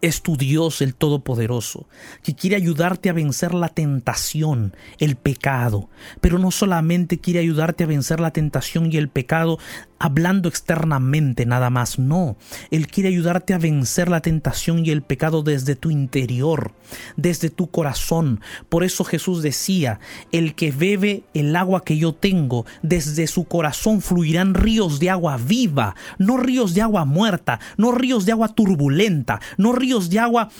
Es 0.00 0.20
tu 0.20 0.36
Dios 0.36 0.82
el 0.82 0.94
Todopoderoso, 0.94 1.86
que 2.22 2.34
quiere 2.34 2.56
ayudarte 2.56 3.08
a 3.08 3.14
vencer 3.14 3.54
la 3.54 3.68
tentación, 3.68 4.74
el 4.98 5.16
pecado, 5.16 5.88
pero 6.20 6.38
no 6.38 6.50
solamente 6.50 7.18
quiere 7.18 7.40
ayudarte 7.40 7.84
a 7.84 7.86
vencer 7.86 8.20
la 8.20 8.30
tentación 8.30 8.92
y 8.92 8.98
el 8.98 9.08
pecado 9.08 9.58
hablando 9.98 10.48
externamente 10.48 11.46
nada 11.46 11.70
más, 11.70 11.98
no, 11.98 12.36
Él 12.70 12.86
quiere 12.86 13.08
ayudarte 13.08 13.54
a 13.54 13.58
vencer 13.58 14.08
la 14.08 14.20
tentación 14.20 14.84
y 14.84 14.90
el 14.90 15.02
pecado 15.02 15.42
desde 15.42 15.76
tu 15.76 15.90
interior, 15.90 16.72
desde 17.16 17.50
tu 17.50 17.70
corazón. 17.70 18.40
Por 18.68 18.84
eso 18.84 19.04
Jesús 19.04 19.42
decía, 19.42 20.00
el 20.32 20.54
que 20.54 20.72
bebe 20.72 21.24
el 21.34 21.54
agua 21.56 21.84
que 21.84 21.96
yo 21.96 22.12
tengo, 22.14 22.66
desde 22.82 23.26
su 23.26 23.44
corazón 23.44 24.00
fluirán 24.00 24.54
ríos 24.54 25.00
de 25.00 25.10
agua 25.10 25.36
viva, 25.36 25.94
no 26.18 26.36
ríos 26.36 26.74
de 26.74 26.82
agua 26.82 27.04
muerta, 27.04 27.60
no 27.76 27.92
ríos 27.92 28.26
de 28.26 28.32
agua 28.32 28.48
turbulenta, 28.48 29.40
no 29.56 29.72
ríos 29.72 30.10
de 30.10 30.18
agua, 30.18 30.50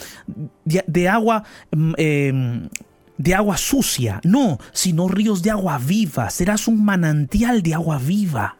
de, 0.64 1.08
agua 1.08 1.44
mm, 1.70 1.92
em, 1.98 2.68
de 3.18 3.34
agua 3.34 3.56
sucia, 3.56 4.20
no, 4.24 4.58
sino 4.72 5.08
ríos 5.08 5.42
de 5.42 5.50
agua 5.50 5.78
viva. 5.78 6.30
Serás 6.30 6.68
un 6.68 6.84
manantial 6.84 7.62
de 7.62 7.74
agua 7.74 7.98
viva. 7.98 8.56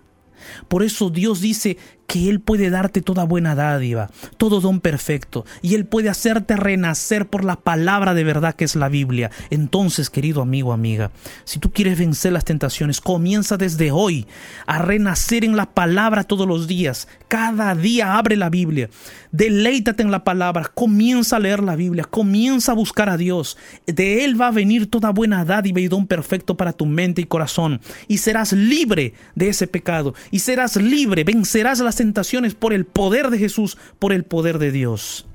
Por 0.69 0.83
eso 0.83 1.11
Dios 1.11 1.41
dice 1.41 1.77
que 2.07 2.29
Él 2.29 2.41
puede 2.41 2.71
darte 2.71 3.03
toda 3.03 3.25
buena 3.25 3.55
dádiva, 3.55 4.11
todo 4.37 4.61
don 4.61 4.81
perfecto, 4.81 5.45
y 5.63 5.75
Él 5.75 5.85
puede 5.87 6.09
hacerte 6.09 6.57
renacer 6.57 7.27
por 7.27 7.45
la 7.45 7.57
palabra 7.57 8.15
de 8.15 8.25
verdad 8.25 8.55
que 8.55 8.65
es 8.65 8.77
la 8.77 8.89
Biblia. 8.89 9.31
Entonces, 9.51 10.11
querido 10.11 10.43
amigo, 10.43 10.73
amiga, 10.73 11.11
si 11.45 11.59
tú 11.59 11.71
quieres 11.71 11.99
vencer 11.99 12.33
las 12.33 12.45
tentaciones, 12.45 13.01
comienza 13.01 13.57
desde 13.57 13.91
hoy 13.91 14.27
a 14.67 14.79
renacer 14.79 15.45
en 15.45 15.57
la 15.57 15.67
palabra 15.67 16.25
todos 16.25 16.47
los 16.47 16.67
días. 16.67 17.09
Cada 17.29 17.75
día 17.75 18.17
abre 18.17 18.37
la 18.37 18.51
Biblia, 18.51 18.91
deleítate 19.33 20.03
en 20.03 20.11
la 20.11 20.25
palabra, 20.25 20.71
comienza 20.73 21.37
a 21.37 21.41
leer 21.41 21.63
la 21.63 21.75
Biblia, 21.75 22.05
comienza 22.05 22.73
a 22.73 22.77
buscar 22.77 23.09
a 23.09 23.17
Dios. 23.17 23.57
De 23.87 24.25
Él 24.25 24.41
va 24.41 24.49
a 24.49 24.53
venir 24.53 24.91
toda 24.91 25.11
buena 25.11 25.45
dádiva 25.45 25.81
y 25.81 25.89
don 25.89 26.07
perfecto 26.07 26.57
para 26.57 26.73
tu 26.73 26.87
mente 26.87 27.23
y 27.23 27.25
corazón, 27.25 27.81
y 28.09 28.19
serás 28.19 28.53
libre 28.53 29.15
de 29.35 29.49
ese 29.49 29.67
pecado, 29.67 30.15
y 30.31 30.41
serás 30.41 30.77
libre, 30.77 31.25
vencerás 31.25 31.81
tentaciones 31.97 32.55
por 32.55 32.73
el 32.73 32.87
poder 32.87 33.31
de 33.31 33.39
Jesús, 33.39 33.79
por 33.99 34.13
el 34.13 34.25
poder 34.25 34.59
de 34.59 34.71
Dios. 34.71 35.27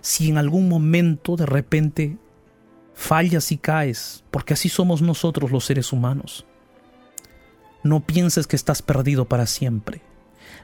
Si 0.00 0.28
en 0.28 0.38
algún 0.38 0.68
momento 0.68 1.36
de 1.36 1.46
repente 1.46 2.18
fallas 2.94 3.52
y 3.52 3.58
caes, 3.58 4.24
porque 4.30 4.54
así 4.54 4.68
somos 4.68 5.02
nosotros 5.02 5.50
los 5.50 5.64
seres 5.64 5.92
humanos, 5.92 6.46
no 7.82 8.00
pienses 8.00 8.46
que 8.46 8.56
estás 8.56 8.82
perdido 8.82 9.26
para 9.26 9.46
siempre. 9.46 10.02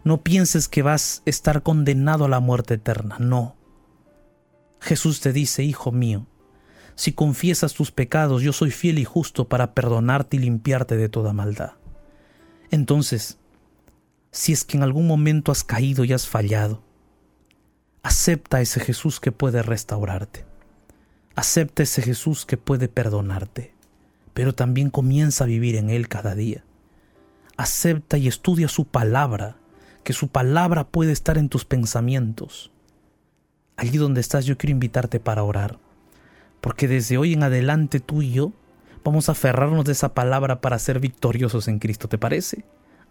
No 0.05 0.23
pienses 0.23 0.69
que 0.69 0.83
vas 0.83 1.23
a 1.25 1.31
estar 1.31 1.63
condenado 1.63 2.25
a 2.25 2.29
la 2.29 2.41
muerte 2.41 2.75
eterna. 2.75 3.17
No. 3.21 3.57
Jesús 4.81 5.21
te 5.21 5.33
dice, 5.33 5.63
Hijo 5.63 5.93
mío, 5.93 6.27
si 6.97 7.13
confiesas 7.13 7.75
tus 7.75 7.93
pecados, 7.93 8.43
yo 8.43 8.53
soy 8.53 8.71
fiel 8.71 8.99
y 8.99 9.05
justo 9.05 9.49
para 9.49 9.75
perdonarte 9.75 10.37
y 10.37 10.41
limpiarte 10.41 10.97
de 10.97 11.09
toda 11.09 11.33
maldad. 11.33 11.73
Entonces, 12.71 13.39
si 14.33 14.53
es 14.53 14.65
que 14.65 14.79
en 14.79 14.83
algún 14.83 15.07
momento 15.07 15.53
has 15.53 15.63
caído 15.63 16.05
y 16.05 16.13
has 16.13 16.27
fallado. 16.27 16.83
Acepta 18.03 18.61
ese 18.61 18.81
Jesús 18.81 19.21
que 19.21 19.31
puede 19.31 19.63
restaurarte. 19.63 20.45
Acepta 21.37 21.83
ese 21.83 22.03
Jesús 22.03 22.47
que 22.47 22.57
puede 22.57 22.89
perdonarte. 22.89 23.75
Pero 24.35 24.55
también 24.55 24.91
comienza 24.91 25.45
a 25.45 25.47
vivir 25.47 25.77
en 25.77 25.91
Él 25.91 26.09
cada 26.09 26.35
día. 26.35 26.65
Acepta 27.59 28.17
y 28.17 28.27
estudia 28.27 28.69
su 28.69 28.87
palabra, 28.87 29.57
que 30.03 30.15
su 30.15 30.29
palabra 30.29 30.89
puede 30.89 31.13
estar 31.13 31.37
en 31.37 31.51
tus 31.51 31.67
pensamientos. 31.67 32.73
Allí 33.77 33.99
donde 33.99 34.23
estás 34.23 34.47
yo 34.47 34.57
quiero 34.57 34.73
invitarte 34.73 35.21
para 35.21 35.45
orar, 35.45 35.79
porque 36.63 36.89
desde 36.89 37.19
hoy 37.19 37.35
en 37.35 37.43
adelante 37.43 38.01
tú 38.01 38.23
y 38.23 38.33
yo 38.33 38.53
vamos 39.05 39.29
a 39.29 39.33
aferrarnos 39.33 39.85
de 39.85 39.93
esa 39.93 40.15
palabra 40.15 40.61
para 40.61 40.79
ser 40.79 41.01
victoriosos 41.01 41.69
en 41.69 41.79
Cristo, 41.79 42.09
¿te 42.09 42.19
parece? 42.19 42.65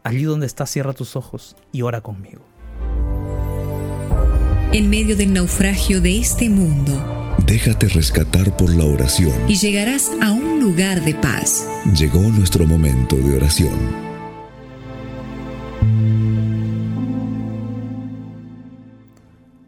Allí 0.04 0.24
donde 0.24 0.48
estás, 0.48 0.72
cierra 0.72 0.94
tus 0.94 1.16
ojos 1.16 1.56
y 1.72 1.84
ora 1.84 2.02
conmigo. 2.02 2.42
En 4.74 4.90
medio 4.90 5.16
del 5.16 5.34
naufragio 5.34 6.02
de 6.02 6.18
este 6.18 6.50
mundo, 6.50 7.36
déjate 7.46 7.88
rescatar 7.90 8.56
por 8.56 8.74
la 8.74 8.86
oración. 8.86 9.34
Y 9.48 9.56
llegarás 9.56 10.10
a 10.22 10.32
un 10.32 10.60
lugar 10.60 11.04
de 11.04 11.14
paz. 11.14 11.68
Llegó 11.94 12.22
nuestro 12.22 12.66
momento 12.66 13.16
de 13.18 13.36
oración. 13.36 14.02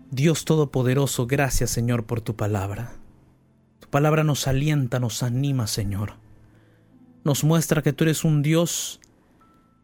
Dios 0.09 0.45
Todopoderoso, 0.45 1.27
gracias 1.27 1.69
Señor 1.69 2.05
por 2.05 2.21
tu 2.21 2.35
palabra. 2.35 2.93
Tu 3.79 3.89
palabra 3.89 4.23
nos 4.23 4.47
alienta, 4.47 4.99
nos 4.99 5.21
anima, 5.21 5.67
Señor. 5.67 6.13
Nos 7.23 7.43
muestra 7.43 7.81
que 7.81 7.93
tú 7.93 8.05
eres 8.05 8.23
un 8.23 8.41
Dios 8.41 8.99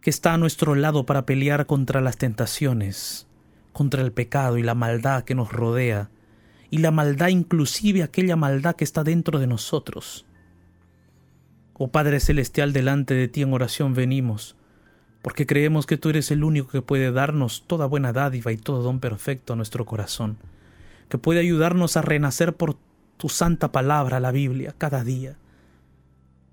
que 0.02 0.10
está 0.10 0.34
a 0.34 0.38
nuestro 0.38 0.76
lado 0.76 1.06
para 1.06 1.26
pelear 1.26 1.66
contra 1.66 2.02
las 2.02 2.18
tentaciones, 2.18 3.28
contra 3.74 4.02
el 4.02 4.12
pecado 4.12 4.58
y 4.58 4.64
la 4.64 4.76
maldad 4.76 5.24
que 5.24 5.36
nos 5.36 5.52
rodea, 5.52 6.10
y 6.70 6.78
la 6.78 6.92
maldad 6.92 7.30
inclusive 7.30 8.04
aquella 8.04 8.36
maldad 8.36 8.76
que 8.76 8.84
está 8.84 9.04
dentro 9.04 9.40
de 9.40 9.48
nosotros. 9.48 10.26
Oh 11.74 11.90
Padre 11.90 12.20
Celestial, 12.20 12.74
delante 12.74 13.14
de 13.14 13.28
ti 13.28 13.42
en 13.42 13.54
oración 13.54 13.94
venimos, 13.94 14.56
porque 15.22 15.46
creemos 15.46 15.86
que 15.86 15.98
tú 15.98 16.10
eres 16.10 16.32
el 16.32 16.44
único 16.44 16.70
que 16.70 16.82
puede 16.82 17.12
darnos 17.12 17.66
toda 17.68 17.86
buena 17.86 18.14
dádiva 18.14 18.52
y 18.52 18.58
todo 18.58 18.84
don 18.84 19.00
perfecto 19.00 19.54
a 19.54 19.56
nuestro 19.56 19.86
corazón, 19.86 20.38
que 21.10 21.18
puede 21.18 21.40
ayudarnos 21.40 21.98
a 21.98 22.02
renacer 22.02 22.56
por 22.56 22.78
tu 23.18 23.28
santa 23.28 23.72
palabra, 23.72 24.22
la 24.22 24.32
Biblia, 24.32 24.74
cada 24.78 25.04
día 25.04 25.38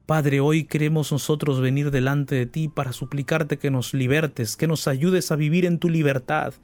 Padre, 0.07 0.39
hoy 0.39 0.63
queremos 0.65 1.11
nosotros 1.11 1.61
venir 1.61 1.91
delante 1.91 2.37
de 2.37 2.47
ti 2.47 2.69
para 2.69 2.93
suplicarte 2.93 3.59
que 3.59 3.73
nos 3.73 3.93
libertes, 3.93 4.57
que 4.57 4.69
nos 4.69 4.87
ayudes 4.87 5.33
a 5.33 5.37
vivir 5.37 5.65
en 5.65 5.81
tu 5.81 5.89
libertad, 5.89 6.55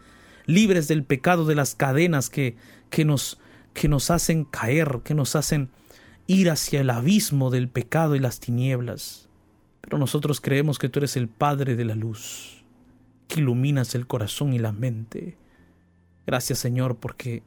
libres 0.47 0.87
del 0.87 1.03
pecado, 1.03 1.45
de 1.45 1.57
las 1.57 1.75
cadenas 1.75 2.31
que, 2.31 2.57
que, 2.89 3.05
nos, 3.05 3.41
que 3.75 3.89
nos 3.89 4.13
hacen 4.13 4.45
caer, 4.45 5.01
que 5.03 5.15
nos 5.15 5.35
hacen 5.35 5.71
ir 6.29 6.51
hacia 6.51 6.83
el 6.83 6.91
abismo 6.91 7.51
del 7.51 7.69
pecado 7.69 8.15
y 8.15 8.21
las 8.21 8.39
tinieblas. 8.39 9.29
Pero 9.81 9.99
nosotros 9.99 10.41
creemos 10.41 10.79
que 10.79 10.89
tú 10.89 11.01
eres 11.01 11.17
el 11.17 11.27
Padre 11.27 11.75
de 11.75 11.85
la 11.85 11.97
luz, 11.97 12.65
que 13.27 13.41
iluminas 13.41 13.97
el 13.97 14.07
corazón 14.07 14.53
y 14.53 14.61
la 14.61 14.71
mente. 14.71 15.37
Gracias 16.29 16.61
Señor 16.61 16.99
porque 16.99 17.43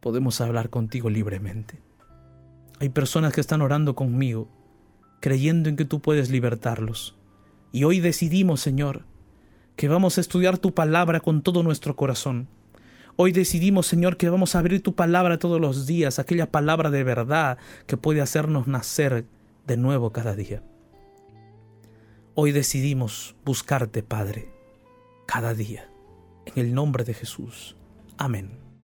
podemos 0.00 0.40
hablar 0.40 0.70
contigo 0.70 1.08
libremente. 1.08 1.78
Hay 2.80 2.88
personas 2.88 3.32
que 3.32 3.40
están 3.40 3.62
orando 3.62 3.94
conmigo 3.94 4.48
creyendo 5.24 5.70
en 5.70 5.76
que 5.76 5.86
tú 5.86 6.00
puedes 6.00 6.28
libertarlos. 6.28 7.16
Y 7.72 7.84
hoy 7.84 8.00
decidimos, 8.00 8.60
Señor, 8.60 9.06
que 9.74 9.88
vamos 9.88 10.18
a 10.18 10.20
estudiar 10.20 10.58
tu 10.58 10.74
palabra 10.74 11.20
con 11.20 11.40
todo 11.40 11.62
nuestro 11.62 11.96
corazón. 11.96 12.46
Hoy 13.16 13.32
decidimos, 13.32 13.86
Señor, 13.86 14.18
que 14.18 14.28
vamos 14.28 14.54
a 14.54 14.58
abrir 14.58 14.82
tu 14.82 14.94
palabra 14.94 15.38
todos 15.38 15.58
los 15.62 15.86
días, 15.86 16.18
aquella 16.18 16.52
palabra 16.52 16.90
de 16.90 17.04
verdad 17.04 17.56
que 17.86 17.96
puede 17.96 18.20
hacernos 18.20 18.66
nacer 18.66 19.24
de 19.66 19.76
nuevo 19.78 20.12
cada 20.12 20.36
día. 20.36 20.62
Hoy 22.34 22.52
decidimos 22.52 23.34
buscarte, 23.46 24.02
Padre, 24.02 24.52
cada 25.26 25.54
día, 25.54 25.88
en 26.44 26.62
el 26.62 26.74
nombre 26.74 27.02
de 27.02 27.14
Jesús. 27.14 27.76
Amén. 28.18 28.63